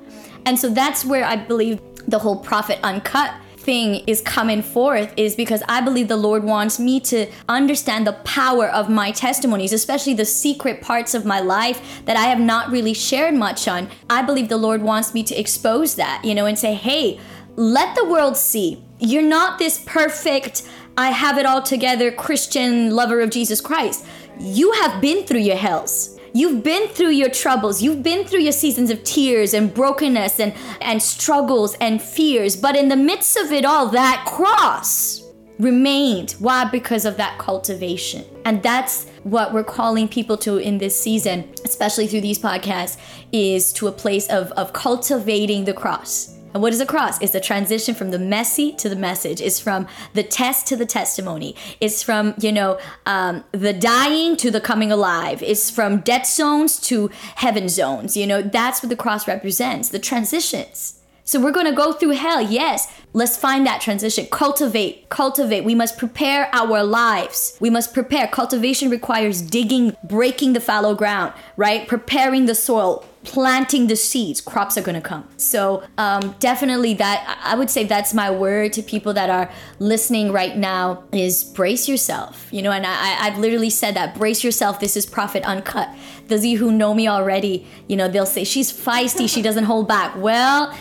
And 0.47 0.59
so 0.59 0.71
that's 0.71 1.05
where 1.05 1.25
I 1.25 1.37
believe 1.37 1.81
the 2.07 2.19
whole 2.19 2.37
prophet 2.37 2.79
uncut 2.83 3.35
thing 3.59 4.05
is 4.07 4.21
coming 4.21 4.63
forth 4.63 5.13
is 5.17 5.35
because 5.35 5.63
I 5.69 5.81
believe 5.81 6.09
the 6.09 6.17
Lord 6.17 6.45
wants 6.45 6.79
me 6.79 7.01
to 7.01 7.27
understand 7.49 8.07
the 8.07 8.13
power 8.25 8.69
of 8.69 8.89
my 8.89 9.11
testimonies, 9.11 9.73
especially 9.73 10.15
the 10.15 10.25
secret 10.25 10.81
parts 10.81 11.15
of 11.15 11.25
my 11.25 11.41
life 11.41 12.03
that 12.05 12.17
I 12.17 12.25
have 12.25 12.41
not 12.41 12.71
really 12.71 12.95
shared 12.95 13.35
much 13.35 13.69
on. 13.69 13.89
I 14.09 14.23
believe 14.23 14.49
the 14.49 14.57
Lord 14.57 14.83
wants 14.83 15.15
me 15.15 15.23
to 15.25 15.39
expose 15.39 15.97
that, 15.97 16.25
you 16.25 16.35
know, 16.35 16.47
and 16.47 16.59
say, 16.59 16.75
hey, 16.75 17.21
let 17.57 17.95
the 17.97 18.05
world 18.05 18.37
see. 18.37 18.83
You're 19.01 19.23
not 19.23 19.59
this 19.59 19.83
perfect, 19.85 20.69
I 20.97 21.11
have 21.11 21.39
it 21.39 21.47
all 21.47 21.63
together 21.63 22.11
Christian 22.11 22.91
lover 22.91 23.21
of 23.21 23.31
Jesus 23.31 23.61
Christ. 23.61 24.05
You 24.41 24.73
have 24.73 25.01
been 25.01 25.25
through 25.25 25.41
your 25.41 25.57
hells 25.57 26.18
You've 26.33 26.63
been 26.63 26.89
through 26.89 27.11
your 27.11 27.31
troubles. 27.31 27.83
You've 27.83 28.03
been 28.03 28.25
through 28.27 28.41
your 28.41 28.53
seasons 28.53 28.91
of 28.91 29.03
tears 29.05 29.55
and 29.55 29.73
brokenness 29.73 30.41
and, 30.41 30.55
and 30.81 31.03
struggles 31.03 31.75
and 31.81 32.01
fears. 32.01 32.57
But 32.57 32.77
in 32.77 32.89
the 32.89 32.97
midst 32.97 33.37
of 33.37 33.53
it 33.53 33.65
all, 33.65 33.89
that 33.89 34.25
cross 34.27 35.23
remained. 35.59 36.33
Why? 36.39 36.65
Because 36.65 37.05
of 37.05 37.17
that 37.17 37.39
cultivation. 37.39 38.25
And 38.45 38.63
that's 38.63 39.09
what 39.25 39.53
we're 39.53 39.65
calling 39.65 40.09
people 40.09 40.37
to 40.39 40.59
in 40.59 40.79
this 40.79 40.99
season, 40.99 41.53
especially 41.65 42.07
through 42.07 42.21
these 42.21 42.39
podcasts, 42.39 42.97
is 43.33 43.73
to 43.75 43.89
a 43.89 43.93
place 43.93 44.29
of, 44.29 44.53
of 44.53 44.73
cultivating 44.73 45.65
the 45.65 45.75
cross 45.75 46.38
and 46.55 46.63
what 46.63 46.73
is 46.73 46.81
a 46.81 46.87
cross? 46.87 47.21
It's 47.21 47.35
a 47.35 47.41
transition 47.41 47.95
from 47.95 48.11
the 48.11 48.19
messy 48.19 48.73
to 48.73 48.89
the 48.89 48.97
message. 48.97 49.41
It's 49.41 49.61
from 49.61 49.87
the 50.15 50.23
test 50.23 50.67
to 50.69 50.77
the 50.77 50.87
testimony. 50.87 51.55
It's 51.81 52.03
from, 52.03 52.35
you 52.41 52.53
know, 52.53 52.79
um, 53.07 53.45
the 53.53 53.73
dying 53.73 54.37
to 54.39 54.51
the 54.51 54.61
coming 54.61 54.91
alive. 54.91 55.43
It's 55.43 55.71
from 55.71 56.01
death 56.01 56.27
zones 56.27 56.81
to 56.83 57.11
heaven 57.37 57.69
zones. 57.69 58.17
You 58.17 58.27
know, 58.27 58.43
that's 58.43 58.83
what 58.83 58.89
the 58.89 58.97
cross 58.97 59.29
represents 59.29 59.91
the 59.91 59.99
transitions. 59.99 60.99
So 61.25 61.39
we're 61.39 61.53
going 61.53 61.67
to 61.67 61.73
go 61.73 61.93
through 61.93 62.13
hell. 62.13 62.41
Yes. 62.41 62.91
Let's 63.13 63.37
find 63.37 63.67
that 63.67 63.83
transition. 63.83 64.27
Cultivate, 64.31 65.11
cultivate. 65.11 65.63
We 65.63 65.75
must 65.75 65.99
prepare 65.99 66.49
our 66.55 66.83
lives. 66.83 67.55
We 67.61 67.69
must 67.69 67.93
prepare. 67.93 68.29
Cultivation 68.29 68.89
requires 68.89 69.43
digging, 69.43 69.95
breaking 70.05 70.55
the 70.55 70.61
fallow 70.61 70.95
ground, 70.95 71.35
right? 71.57 71.87
Preparing 71.87 72.47
the 72.47 72.55
soil, 72.55 73.05
planting 73.29 73.87
the 73.87 73.95
seeds. 73.95 74.41
Crops 74.41 74.77
are 74.79 74.81
going 74.81 74.95
to 74.95 75.07
come. 75.07 75.29
So 75.37 75.85
um, 75.99 76.35
definitely 76.41 76.95
that, 76.95 77.39
I 77.45 77.55
would 77.55 77.71
say 77.71 77.85
that's 77.85 78.15
my 78.15 78.31
word 78.31 78.73
to 78.73 78.83
people 78.83 79.13
that 79.13 79.29
are 79.29 79.51
listening 79.79 80.33
right 80.33 80.57
now 80.57 81.05
is 81.13 81.45
brace 81.45 81.89
yourself. 81.89 82.49
You 82.51 82.63
know, 82.63 82.73
and 82.73 82.87
I, 82.87 83.27
I've 83.27 83.39
literally 83.39 83.71
said 83.71 83.95
that 83.95 84.17
brace 84.17 84.43
yourself. 84.43 84.81
This 84.81 84.97
is 84.97 85.07
Prophet 85.07 85.45
Uncut. 85.45 85.89
Those 86.29 86.41
of 86.41 86.47
you 86.47 86.59
who 86.59 86.73
know 86.73 86.95
me 86.95 87.07
already, 87.07 87.67
you 87.87 87.97
know, 87.97 88.09
they'll 88.09 88.27
say 88.27 88.45
she's 88.45 88.73
feisty. 88.73 89.29
She 89.29 89.43
doesn't 89.43 89.65
hold 89.65 89.87
back. 89.87 90.17
Well, 90.17 90.75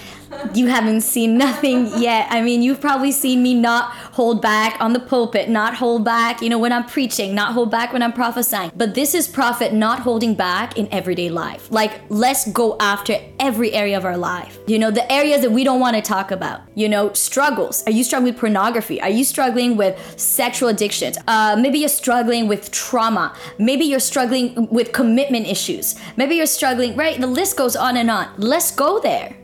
you 0.54 0.68
haven't 0.68 1.02
seen 1.02 1.38
nothing 1.38 1.88
yet. 2.02 2.28
I 2.30 2.42
mean, 2.42 2.62
you've 2.62 2.82
probably 2.82 3.12
seen 3.12 3.42
me 3.44 3.54
not 3.54 3.92
hold 3.92 4.42
back 4.42 4.80
on 4.80 4.94
the 4.94 5.00
pulpit, 5.00 5.50
not 5.50 5.76
hold 5.76 6.04
back, 6.04 6.42
you 6.42 6.50
know, 6.50 6.60
when 6.60 6.74
I'm 6.74 6.86
preaching, 6.86 7.36
not 7.36 7.54
hold 7.54 7.72
back 7.72 7.94
when 7.94 8.02
I'm 8.02 8.14
prophesying. 8.14 8.72
But 8.76 8.96
this 8.96 9.14
is 9.14 9.28
prophet 9.28 9.74
not 9.74 10.00
holding 10.00 10.36
back 10.36 10.78
in 10.78 10.88
everyday 10.92 11.30
life. 11.30 11.68
Like, 11.72 12.02
let's 12.10 12.50
go 12.52 12.78
after 12.80 13.18
every 13.40 13.74
area 13.74 13.98
of 13.98 14.06
our 14.06 14.18
life. 14.18 14.58
You 14.68 14.80
know, 14.80 14.92
the 14.92 15.10
areas 15.12 15.42
that 15.42 15.52
we 15.52 15.64
don't 15.64 15.80
want 15.80 15.96
to 15.96 16.02
talk 16.02 16.32
about. 16.32 16.62
You 16.76 16.90
know, 16.90 17.14
struggles. 17.14 17.84
Are 17.88 17.92
you 17.92 18.04
struggling 18.04 18.34
with 18.34 18.40
pornography? 18.40 19.02
Are 19.02 19.10
you 19.10 19.24
struggling 19.24 19.78
with 19.78 19.98
sexual 20.20 20.70
addictions? 20.70 21.18
Uh, 21.28 21.56
maybe 21.60 21.80
you're 21.80 21.90
struggling 21.90 22.48
with 22.48 22.72
trauma. 22.72 23.36
Maybe 23.58 23.86
you're 23.86 24.00
struggling 24.00 24.68
with 24.70 24.92
commitment 24.92 25.48
issues. 25.48 25.96
Maybe 26.16 26.36
you're 26.36 26.46
struggling, 26.46 26.96
right? 26.96 27.20
The 27.20 27.28
list 27.28 27.58
goes 27.58 27.76
on 27.76 27.98
and 27.98 28.10
on. 28.10 28.28
Let's 28.38 28.72
go 28.72 29.00
there. 29.00 29.36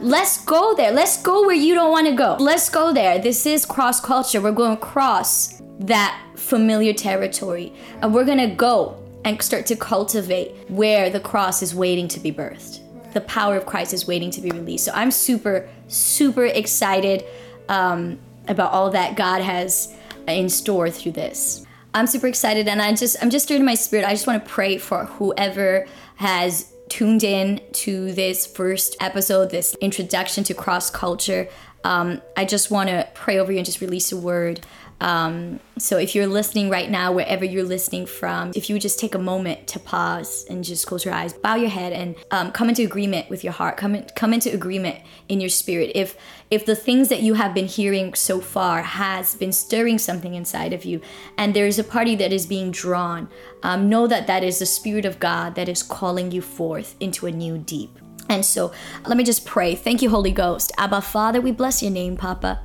Let's 0.00 0.42
go 0.44 0.74
there. 0.74 0.92
Let's 0.92 1.20
go 1.20 1.42
where 1.42 1.54
you 1.54 1.74
don't 1.74 1.90
want 1.90 2.06
to 2.06 2.14
go. 2.14 2.36
Let's 2.40 2.70
go 2.70 2.90
there. 2.90 3.18
This 3.18 3.44
is 3.44 3.66
cross 3.66 4.00
culture. 4.00 4.40
We're 4.40 4.52
going 4.52 4.72
across 4.72 5.60
that 5.80 6.18
familiar 6.36 6.94
territory. 6.94 7.74
And 8.00 8.14
we're 8.14 8.24
going 8.24 8.38
to 8.38 8.54
go 8.54 8.98
and 9.26 9.40
start 9.42 9.66
to 9.66 9.76
cultivate 9.76 10.70
where 10.70 11.10
the 11.10 11.20
cross 11.20 11.62
is 11.62 11.74
waiting 11.74 12.08
to 12.08 12.20
be 12.20 12.32
birthed. 12.32 12.80
The 13.12 13.20
power 13.20 13.58
of 13.58 13.66
Christ 13.66 13.92
is 13.92 14.06
waiting 14.06 14.30
to 14.30 14.40
be 14.40 14.50
released. 14.50 14.86
So 14.86 14.92
I'm 14.94 15.10
super, 15.10 15.68
super 15.88 16.46
excited 16.46 17.24
um, 17.68 18.18
about 18.48 18.72
all 18.72 18.88
that 18.92 19.16
God 19.16 19.42
has 19.42 19.94
in 20.26 20.48
store 20.48 20.88
through 20.88 21.12
this. 21.12 21.66
I'm 21.92 22.06
super 22.06 22.28
excited 22.28 22.68
and 22.68 22.80
I 22.80 22.94
just 22.94 23.16
I'm 23.20 23.30
just 23.30 23.46
stirred 23.46 23.58
in 23.58 23.66
my 23.66 23.74
spirit. 23.74 24.06
I 24.06 24.12
just 24.12 24.26
want 24.26 24.42
to 24.42 24.48
pray 24.48 24.78
for 24.78 25.06
whoever 25.06 25.86
has 26.16 26.72
tuned 26.90 27.24
in 27.24 27.60
to 27.72 28.12
this 28.12 28.46
first 28.46 28.96
episode, 29.00 29.50
this 29.50 29.74
introduction 29.76 30.44
to 30.44 30.54
cross 30.54 30.90
culture, 30.90 31.48
um, 31.84 32.20
I 32.36 32.44
just 32.44 32.70
want 32.70 32.90
to 32.90 33.08
pray 33.14 33.38
over 33.38 33.50
you 33.50 33.58
and 33.58 33.64
just 33.64 33.80
release 33.80 34.12
a 34.12 34.16
word. 34.16 34.60
Um, 35.00 35.60
so 35.78 35.96
if 35.96 36.14
you're 36.14 36.26
listening 36.26 36.68
right 36.68 36.90
now, 36.90 37.10
wherever 37.12 37.44
you're 37.44 37.64
listening 37.64 38.04
from, 38.04 38.52
if 38.54 38.68
you 38.68 38.74
would 38.74 38.82
just 38.82 38.98
take 38.98 39.14
a 39.14 39.18
moment 39.18 39.66
to 39.68 39.80
pause 39.80 40.44
and 40.50 40.62
just 40.62 40.86
close 40.86 41.04
your 41.04 41.14
eyes, 41.14 41.32
bow 41.32 41.54
your 41.54 41.70
head, 41.70 41.92
and 41.92 42.16
um, 42.30 42.52
come 42.52 42.68
into 42.68 42.84
agreement 42.84 43.30
with 43.30 43.42
your 43.42 43.52
heart. 43.52 43.76
Come 43.76 43.94
in, 43.94 44.06
come 44.14 44.34
into 44.34 44.52
agreement 44.52 44.98
in 45.28 45.40
your 45.40 45.48
spirit. 45.48 45.92
If 45.94 46.16
if 46.50 46.66
the 46.66 46.76
things 46.76 47.08
that 47.08 47.22
you 47.22 47.34
have 47.34 47.54
been 47.54 47.66
hearing 47.66 48.12
so 48.14 48.40
far 48.40 48.82
has 48.82 49.34
been 49.36 49.52
stirring 49.52 49.98
something 49.98 50.34
inside 50.34 50.72
of 50.72 50.84
you, 50.84 51.00
and 51.38 51.54
there 51.54 51.66
is 51.66 51.78
a 51.78 51.84
party 51.84 52.14
that 52.16 52.32
is 52.32 52.46
being 52.46 52.70
drawn, 52.70 53.28
um, 53.62 53.88
know 53.88 54.06
that 54.06 54.26
that 54.26 54.44
is 54.44 54.58
the 54.58 54.66
spirit 54.66 55.04
of 55.04 55.18
God 55.18 55.54
that 55.54 55.68
is 55.68 55.82
calling 55.82 56.30
you 56.30 56.42
forth 56.42 56.96
into 57.00 57.26
a 57.26 57.30
new 57.30 57.56
deep. 57.56 57.98
And 58.28 58.44
so 58.44 58.72
let 59.06 59.16
me 59.16 59.24
just 59.24 59.44
pray. 59.44 59.74
Thank 59.74 60.02
you, 60.02 60.10
Holy 60.10 60.30
Ghost. 60.30 60.70
Abba, 60.78 61.00
Father, 61.00 61.40
we 61.40 61.50
bless 61.50 61.82
your 61.82 61.90
name, 61.90 62.16
Papa. 62.16 62.60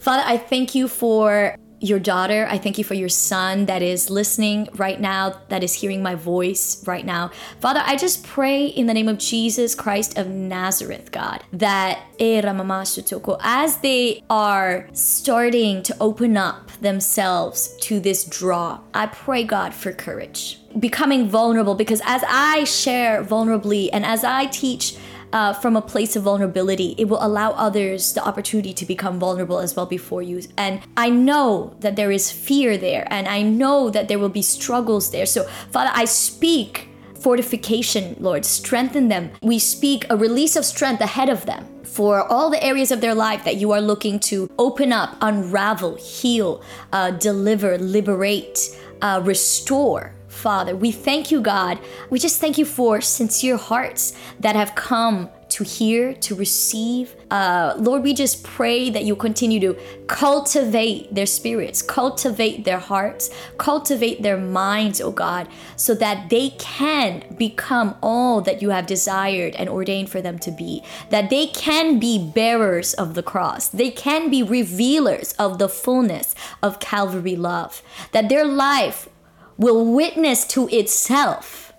Father, 0.00 0.22
I 0.24 0.38
thank 0.38 0.74
you 0.74 0.88
for 0.88 1.56
your 1.80 1.98
daughter. 1.98 2.46
I 2.50 2.58
thank 2.58 2.78
you 2.78 2.84
for 2.84 2.94
your 2.94 3.08
son 3.08 3.66
that 3.66 3.82
is 3.82 4.10
listening 4.10 4.68
right 4.76 5.00
now, 5.00 5.40
that 5.48 5.64
is 5.64 5.74
hearing 5.74 6.02
my 6.02 6.14
voice 6.14 6.86
right 6.86 7.04
now. 7.04 7.30
Father, 7.60 7.82
I 7.84 7.96
just 7.96 8.24
pray 8.24 8.66
in 8.66 8.86
the 8.86 8.94
name 8.94 9.08
of 9.08 9.18
Jesus 9.18 9.74
Christ 9.74 10.18
of 10.18 10.28
Nazareth, 10.28 11.10
God, 11.10 11.42
that 11.52 12.00
eh, 12.18 12.42
as 13.42 13.76
they 13.78 14.22
are 14.28 14.88
starting 14.92 15.82
to 15.82 15.96
open 16.00 16.36
up 16.36 16.70
themselves 16.82 17.76
to 17.80 17.98
this 17.98 18.24
draw, 18.24 18.80
I 18.92 19.06
pray, 19.06 19.44
God, 19.44 19.74
for 19.74 19.92
courage. 19.92 20.58
Becoming 20.78 21.28
vulnerable 21.28 21.74
because 21.74 22.02
as 22.04 22.22
I 22.28 22.64
share 22.64 23.24
vulnerably 23.24 23.88
and 23.92 24.04
as 24.04 24.22
I 24.22 24.46
teach 24.46 24.96
uh, 25.32 25.52
from 25.52 25.76
a 25.76 25.82
place 25.82 26.16
of 26.16 26.24
vulnerability, 26.24 26.94
it 26.98 27.08
will 27.08 27.24
allow 27.24 27.52
others 27.52 28.12
the 28.12 28.24
opportunity 28.24 28.72
to 28.74 28.84
become 28.84 29.18
vulnerable 29.18 29.58
as 29.58 29.76
well 29.76 29.86
before 29.86 30.22
you. 30.22 30.42
And 30.56 30.80
I 30.96 31.10
know 31.10 31.76
that 31.80 31.96
there 31.96 32.10
is 32.10 32.30
fear 32.32 32.76
there, 32.76 33.06
and 33.10 33.28
I 33.28 33.42
know 33.42 33.90
that 33.90 34.08
there 34.08 34.18
will 34.18 34.28
be 34.28 34.42
struggles 34.42 35.10
there. 35.10 35.26
So, 35.26 35.44
Father, 35.70 35.90
I 35.94 36.04
speak 36.04 36.88
fortification, 37.20 38.16
Lord, 38.18 38.44
strengthen 38.44 39.08
them. 39.08 39.30
We 39.42 39.58
speak 39.58 40.06
a 40.08 40.16
release 40.16 40.56
of 40.56 40.64
strength 40.64 41.00
ahead 41.00 41.28
of 41.28 41.46
them 41.46 41.66
for 41.84 42.22
all 42.22 42.50
the 42.50 42.62
areas 42.64 42.90
of 42.90 43.00
their 43.00 43.14
life 43.14 43.44
that 43.44 43.56
you 43.56 43.72
are 43.72 43.80
looking 43.80 44.20
to 44.20 44.48
open 44.58 44.92
up, 44.92 45.16
unravel, 45.20 45.96
heal, 45.96 46.62
uh, 46.92 47.10
deliver, 47.10 47.76
liberate, 47.78 48.58
uh, 49.02 49.20
restore. 49.24 50.14
Father. 50.40 50.74
We 50.74 50.90
thank 50.90 51.30
you, 51.30 51.40
God. 51.40 51.78
We 52.08 52.18
just 52.18 52.40
thank 52.40 52.58
you 52.58 52.64
for 52.64 53.00
sincere 53.00 53.56
hearts 53.56 54.14
that 54.40 54.56
have 54.56 54.74
come 54.74 55.28
to 55.50 55.64
hear, 55.64 56.14
to 56.14 56.34
receive. 56.34 57.14
Uh, 57.30 57.74
Lord, 57.76 58.02
we 58.02 58.14
just 58.14 58.44
pray 58.44 58.88
that 58.90 59.04
you 59.04 59.16
continue 59.16 59.60
to 59.60 59.76
cultivate 60.06 61.14
their 61.14 61.26
spirits, 61.26 61.82
cultivate 61.82 62.64
their 62.64 62.78
hearts, 62.78 63.30
cultivate 63.58 64.22
their 64.22 64.38
minds, 64.38 65.00
oh 65.00 65.10
God, 65.10 65.48
so 65.76 65.94
that 65.94 66.30
they 66.30 66.50
can 66.50 67.24
become 67.36 67.96
all 68.02 68.40
that 68.42 68.62
you 68.62 68.70
have 68.70 68.86
desired 68.86 69.54
and 69.56 69.68
ordained 69.68 70.08
for 70.08 70.22
them 70.22 70.38
to 70.38 70.50
be. 70.50 70.82
That 71.10 71.30
they 71.30 71.48
can 71.48 71.98
be 71.98 72.18
bearers 72.18 72.94
of 72.94 73.14
the 73.14 73.22
cross, 73.22 73.68
they 73.68 73.90
can 73.90 74.30
be 74.30 74.42
revealers 74.42 75.32
of 75.32 75.58
the 75.58 75.68
fullness 75.68 76.34
of 76.62 76.80
Calvary 76.80 77.36
love. 77.36 77.82
That 78.12 78.28
their 78.28 78.44
life 78.44 79.08
will 79.60 79.84
witness 79.84 80.44
to 80.46 80.68
itself 80.68 81.72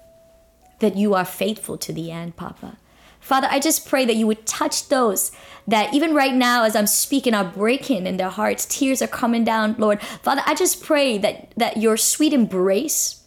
that 0.79 0.95
you 0.95 1.13
are 1.13 1.25
faithful 1.25 1.77
to 1.79 1.91
the 1.91 2.11
end, 2.11 2.35
Papa. 2.37 2.77
Father, 3.19 3.47
I 3.51 3.59
just 3.59 3.87
pray 3.87 4.05
that 4.05 4.15
you 4.15 4.27
would 4.27 4.45
touch 4.45 4.87
those 4.89 5.31
that 5.67 5.93
even 5.93 6.13
right 6.13 6.33
now, 6.33 6.63
as 6.63 6.75
I'm 6.75 6.87
speaking, 6.87 7.33
are 7.33 7.43
breaking 7.43 8.07
in 8.07 8.17
their 8.17 8.29
hearts. 8.29 8.65
Tears 8.65 9.01
are 9.01 9.07
coming 9.07 9.43
down, 9.43 9.75
Lord. 9.77 10.01
Father, 10.01 10.41
I 10.45 10.55
just 10.55 10.83
pray 10.83 11.17
that, 11.19 11.53
that 11.57 11.77
your 11.77 11.97
sweet 11.97 12.33
embrace 12.33 13.23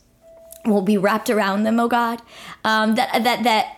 will 0.65 0.83
be 0.83 0.97
wrapped 0.97 1.31
around 1.31 1.65
them, 1.65 1.79
oh 1.79 1.89
God. 1.89 2.23
Um, 2.65 2.95
that, 2.95 3.23
that, 3.25 3.45
that 3.45 3.77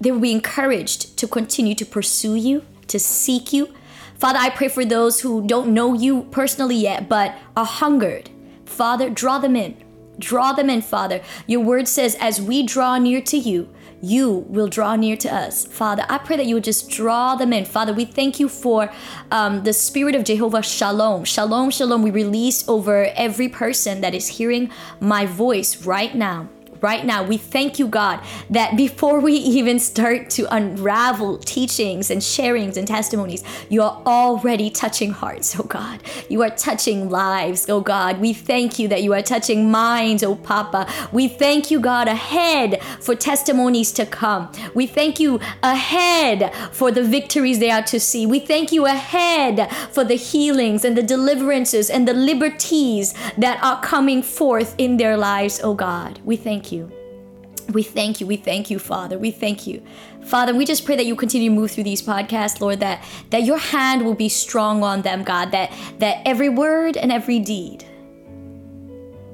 they 0.00 0.10
will 0.10 0.20
be 0.20 0.32
encouraged 0.32 1.16
to 1.18 1.28
continue 1.28 1.74
to 1.74 1.86
pursue 1.86 2.34
you, 2.34 2.64
to 2.88 2.98
seek 2.98 3.52
you. 3.52 3.74
Father, 4.18 4.38
I 4.38 4.50
pray 4.50 4.68
for 4.68 4.84
those 4.84 5.20
who 5.20 5.46
don't 5.46 5.72
know 5.74 5.94
you 5.94 6.24
personally 6.30 6.76
yet, 6.76 7.08
but 7.08 7.34
are 7.56 7.66
hungered. 7.66 8.30
Father, 8.64 9.08
draw 9.08 9.38
them 9.38 9.56
in. 9.56 9.85
Draw 10.18 10.52
them 10.52 10.70
in, 10.70 10.82
Father. 10.82 11.20
Your 11.46 11.60
word 11.60 11.88
says, 11.88 12.16
as 12.20 12.40
we 12.40 12.62
draw 12.62 12.98
near 12.98 13.20
to 13.22 13.36
you, 13.36 13.68
you 14.00 14.44
will 14.48 14.68
draw 14.68 14.94
near 14.96 15.16
to 15.16 15.34
us. 15.34 15.64
Father, 15.66 16.04
I 16.08 16.18
pray 16.18 16.36
that 16.36 16.46
you 16.46 16.54
would 16.54 16.64
just 16.64 16.90
draw 16.90 17.34
them 17.34 17.52
in. 17.52 17.64
Father, 17.64 17.92
we 17.92 18.04
thank 18.04 18.38
you 18.38 18.48
for 18.48 18.90
um, 19.30 19.64
the 19.64 19.72
spirit 19.72 20.14
of 20.14 20.24
Jehovah 20.24 20.62
Shalom. 20.62 21.24
Shalom, 21.24 21.70
shalom. 21.70 22.02
We 22.02 22.10
release 22.10 22.68
over 22.68 23.06
every 23.16 23.48
person 23.48 24.00
that 24.02 24.14
is 24.14 24.28
hearing 24.28 24.70
my 25.00 25.26
voice 25.26 25.84
right 25.84 26.14
now 26.14 26.48
right 26.80 27.04
now. 27.04 27.22
We 27.22 27.36
thank 27.36 27.78
you, 27.78 27.88
God, 27.88 28.20
that 28.50 28.76
before 28.76 29.20
we 29.20 29.34
even 29.34 29.78
start 29.78 30.30
to 30.30 30.54
unravel 30.54 31.38
teachings 31.38 32.10
and 32.10 32.20
sharings 32.20 32.76
and 32.76 32.86
testimonies, 32.86 33.42
you 33.68 33.82
are 33.82 34.02
already 34.06 34.70
touching 34.70 35.10
hearts, 35.10 35.58
oh 35.58 35.64
God. 35.64 36.00
You 36.28 36.42
are 36.42 36.50
touching 36.50 37.08
lives, 37.10 37.68
oh 37.68 37.80
God. 37.80 38.20
We 38.20 38.32
thank 38.32 38.78
you 38.78 38.88
that 38.88 39.02
you 39.02 39.12
are 39.14 39.22
touching 39.22 39.70
minds, 39.70 40.22
oh 40.22 40.36
Papa. 40.36 40.86
We 41.12 41.28
thank 41.28 41.70
you, 41.70 41.80
God, 41.80 42.08
ahead 42.08 42.82
for 43.00 43.14
testimonies 43.14 43.92
to 43.92 44.06
come. 44.06 44.50
We 44.74 44.86
thank 44.86 45.20
you 45.20 45.40
ahead 45.62 46.54
for 46.72 46.90
the 46.90 47.02
victories 47.02 47.58
they 47.58 47.70
are 47.70 47.82
to 47.82 48.00
see. 48.00 48.26
We 48.26 48.40
thank 48.40 48.72
you 48.72 48.86
ahead 48.86 49.70
for 49.90 50.04
the 50.04 50.14
healings 50.14 50.84
and 50.84 50.96
the 50.96 51.02
deliverances 51.02 51.90
and 51.90 52.06
the 52.06 52.14
liberties 52.14 53.14
that 53.36 53.62
are 53.62 53.80
coming 53.80 54.22
forth 54.22 54.74
in 54.78 54.96
their 54.96 55.16
lives, 55.16 55.60
oh 55.62 55.74
God. 55.74 56.20
We 56.24 56.36
thank 56.36 56.65
thank 56.66 56.72
you. 56.72 56.92
We 57.72 57.82
thank 57.82 58.20
you. 58.20 58.26
We 58.26 58.36
thank 58.36 58.70
you, 58.70 58.78
Father. 58.78 59.18
We 59.18 59.30
thank 59.30 59.66
you. 59.66 59.82
Father, 60.24 60.54
we 60.54 60.64
just 60.64 60.84
pray 60.84 60.96
that 60.96 61.06
you 61.06 61.14
continue 61.16 61.50
to 61.50 61.54
move 61.54 61.70
through 61.70 61.84
these 61.84 62.02
podcasts, 62.02 62.60
Lord, 62.60 62.80
that 62.80 63.04
that 63.30 63.44
your 63.44 63.58
hand 63.58 64.04
will 64.04 64.14
be 64.14 64.28
strong 64.28 64.82
on 64.82 65.02
them, 65.02 65.22
God, 65.24 65.52
that 65.52 65.72
that 65.98 66.22
every 66.24 66.48
word 66.48 66.96
and 66.96 67.12
every 67.12 67.38
deed 67.38 67.84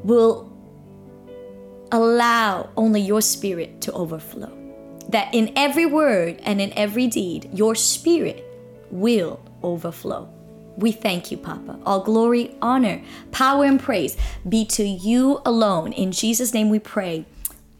will 0.05 0.51
allow 1.91 2.71
only 2.77 3.01
your 3.01 3.21
spirit 3.21 3.81
to 3.83 3.93
overflow. 3.93 4.51
That 5.09 5.35
in 5.35 5.53
every 5.57 5.87
word 5.87 6.41
and 6.43 6.61
in 6.61 6.73
every 6.73 7.07
deed, 7.07 7.51
your 7.53 7.75
spirit 7.75 8.45
will 8.91 9.41
overflow. 9.63 10.29
We 10.77 10.93
thank 10.93 11.31
you, 11.31 11.37
Papa. 11.37 11.79
All 11.85 12.01
glory, 12.01 12.57
honor, 12.63 13.03
power, 13.31 13.65
and 13.65 13.81
praise 13.81 14.17
be 14.49 14.65
to 14.67 14.85
you 14.85 15.41
alone. 15.45 15.93
In 15.93 16.13
Jesus' 16.13 16.55
name 16.55 16.71
we 16.71 16.79
pray. 16.79 17.27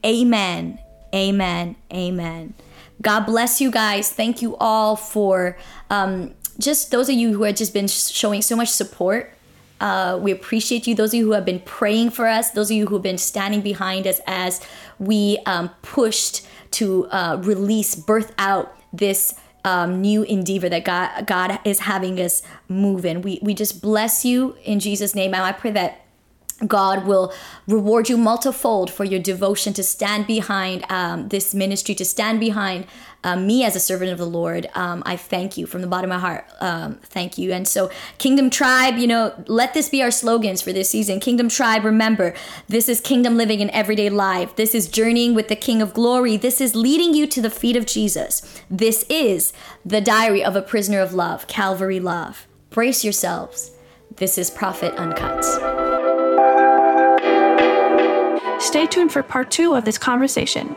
Amen. 0.05 0.79
Amen. 1.15 1.77
Amen. 1.93 2.55
God 3.01 3.27
bless 3.27 3.61
you 3.61 3.71
guys. 3.71 4.11
Thank 4.11 4.43
you 4.43 4.57
all 4.57 4.97
for 4.97 5.59
um, 5.91 6.35
just 6.59 6.91
those 6.91 7.09
of 7.09 7.15
you 7.15 7.33
who 7.33 7.43
have 7.45 7.57
just 7.57 7.75
been 7.75 7.89
showing 7.89 8.43
so 8.43 8.57
much 8.57 8.69
support. 8.69 9.33
Uh, 9.81 10.19
we 10.23 10.31
appreciate 10.31 10.87
you. 10.87 10.95
Those 10.95 11.11
of 11.11 11.15
you 11.15 11.27
who 11.27 11.33
have 11.33 11.45
been 11.45 11.61
praying 11.61 12.11
for 12.11 12.29
us, 12.29 12.51
those 12.51 12.71
of 12.71 12.77
you 12.77 12.87
who 12.87 12.95
have 12.95 13.03
been 13.03 13.19
standing 13.19 13.63
behind 13.63 14.07
us 14.07 14.21
as 14.27 14.61
we 15.01 15.39
um, 15.45 15.71
pushed 15.83 16.47
to 16.73 17.07
uh, 17.07 17.41
release, 17.43 17.97
birth 17.97 18.33
out 18.39 18.77
this 18.93 19.35
um, 19.65 20.01
new 20.01 20.23
endeavor 20.25 20.69
that 20.69 20.85
God 20.85 21.27
God 21.27 21.59
is 21.65 21.81
having 21.81 22.21
us 22.21 22.43
move 22.69 23.05
in. 23.05 23.23
We 23.23 23.39
we 23.43 23.55
just 23.55 23.81
bless 23.81 24.25
you 24.25 24.57
in 24.65 24.81
Jesus' 24.81 25.15
name. 25.15 25.35
And 25.35 25.43
I 25.43 25.53
pray 25.53 25.71
that 25.73 26.02
God 26.67 27.07
will 27.07 27.33
reward 27.67 28.09
you 28.09 28.17
multifold 28.17 28.91
for 28.91 29.05
your 29.05 29.21
devotion 29.21 29.73
to 29.75 29.83
stand 29.83 30.27
behind 30.27 30.85
um, 30.91 31.29
this 31.29 31.55
ministry, 31.55 31.95
to 31.97 32.05
stand 32.05 32.41
behind 32.41 32.87
um, 33.25 33.47
me 33.47 33.65
as 33.65 33.77
a 33.77 33.81
servant 33.81 34.11
of 34.11 34.19
the 34.19 34.27
Lord. 34.27 34.69
Um, 34.75 35.03
I 35.07 35.17
thank 35.17 35.57
you 35.57 35.67
from 35.67 35.81
the 35.81 35.87
bottom 35.87 36.11
of 36.11 36.21
my 36.21 36.21
heart. 36.21 36.47
Um, 36.61 36.97
thank 37.03 37.39
you. 37.39 37.53
And 37.53 37.67
so, 37.67 37.91
Kingdom 38.19 38.51
Tribe, 38.51 38.97
you 38.99 39.07
know, 39.07 39.33
let 39.47 39.75
this 39.75 39.89
be 39.89 40.03
our 40.03 40.11
slogans 40.11 40.61
for 40.61 40.73
this 40.73 40.91
season. 40.91 41.21
Kingdom 41.21 41.49
Tribe, 41.49 41.85
remember, 41.85 42.35
this 42.69 42.89
is 42.89 43.01
kingdom 43.01 43.37
living 43.37 43.61
in 43.61 43.71
everyday 43.71 44.11
life. 44.11 44.57
This 44.57 44.75
is 44.75 44.89
journeying 44.89 45.35
with 45.35 45.49
the 45.49 45.57
King 45.57 45.81
of 45.81 45.95
Glory. 45.95 46.37
This 46.37 46.61
is 46.61 46.75
leading 46.75 47.15
you 47.15 47.27
to 47.29 47.41
the 47.41 47.51
feet 47.51 47.77
of 47.77 47.87
Jesus. 47.87 48.63
This 48.69 49.05
is 49.09 49.53
the 49.85 50.01
diary 50.01 50.43
of 50.43 50.57
a 50.57 50.63
prisoner 50.63 51.01
of 51.01 51.13
love, 51.13 51.47
Calvary 51.47 52.01
love. 52.01 52.47
Brace 52.71 53.05
yourselves. 53.05 53.73
This 54.17 54.37
is 54.37 54.51
Prophet 54.51 54.95
Uncut. 54.95 56.02
Stay 58.63 58.87
tuned 58.87 59.11
for 59.11 59.25
part 59.25 59.51
two 59.51 59.75
of 59.75 59.85
this 59.85 59.99
conversation. 59.99 60.77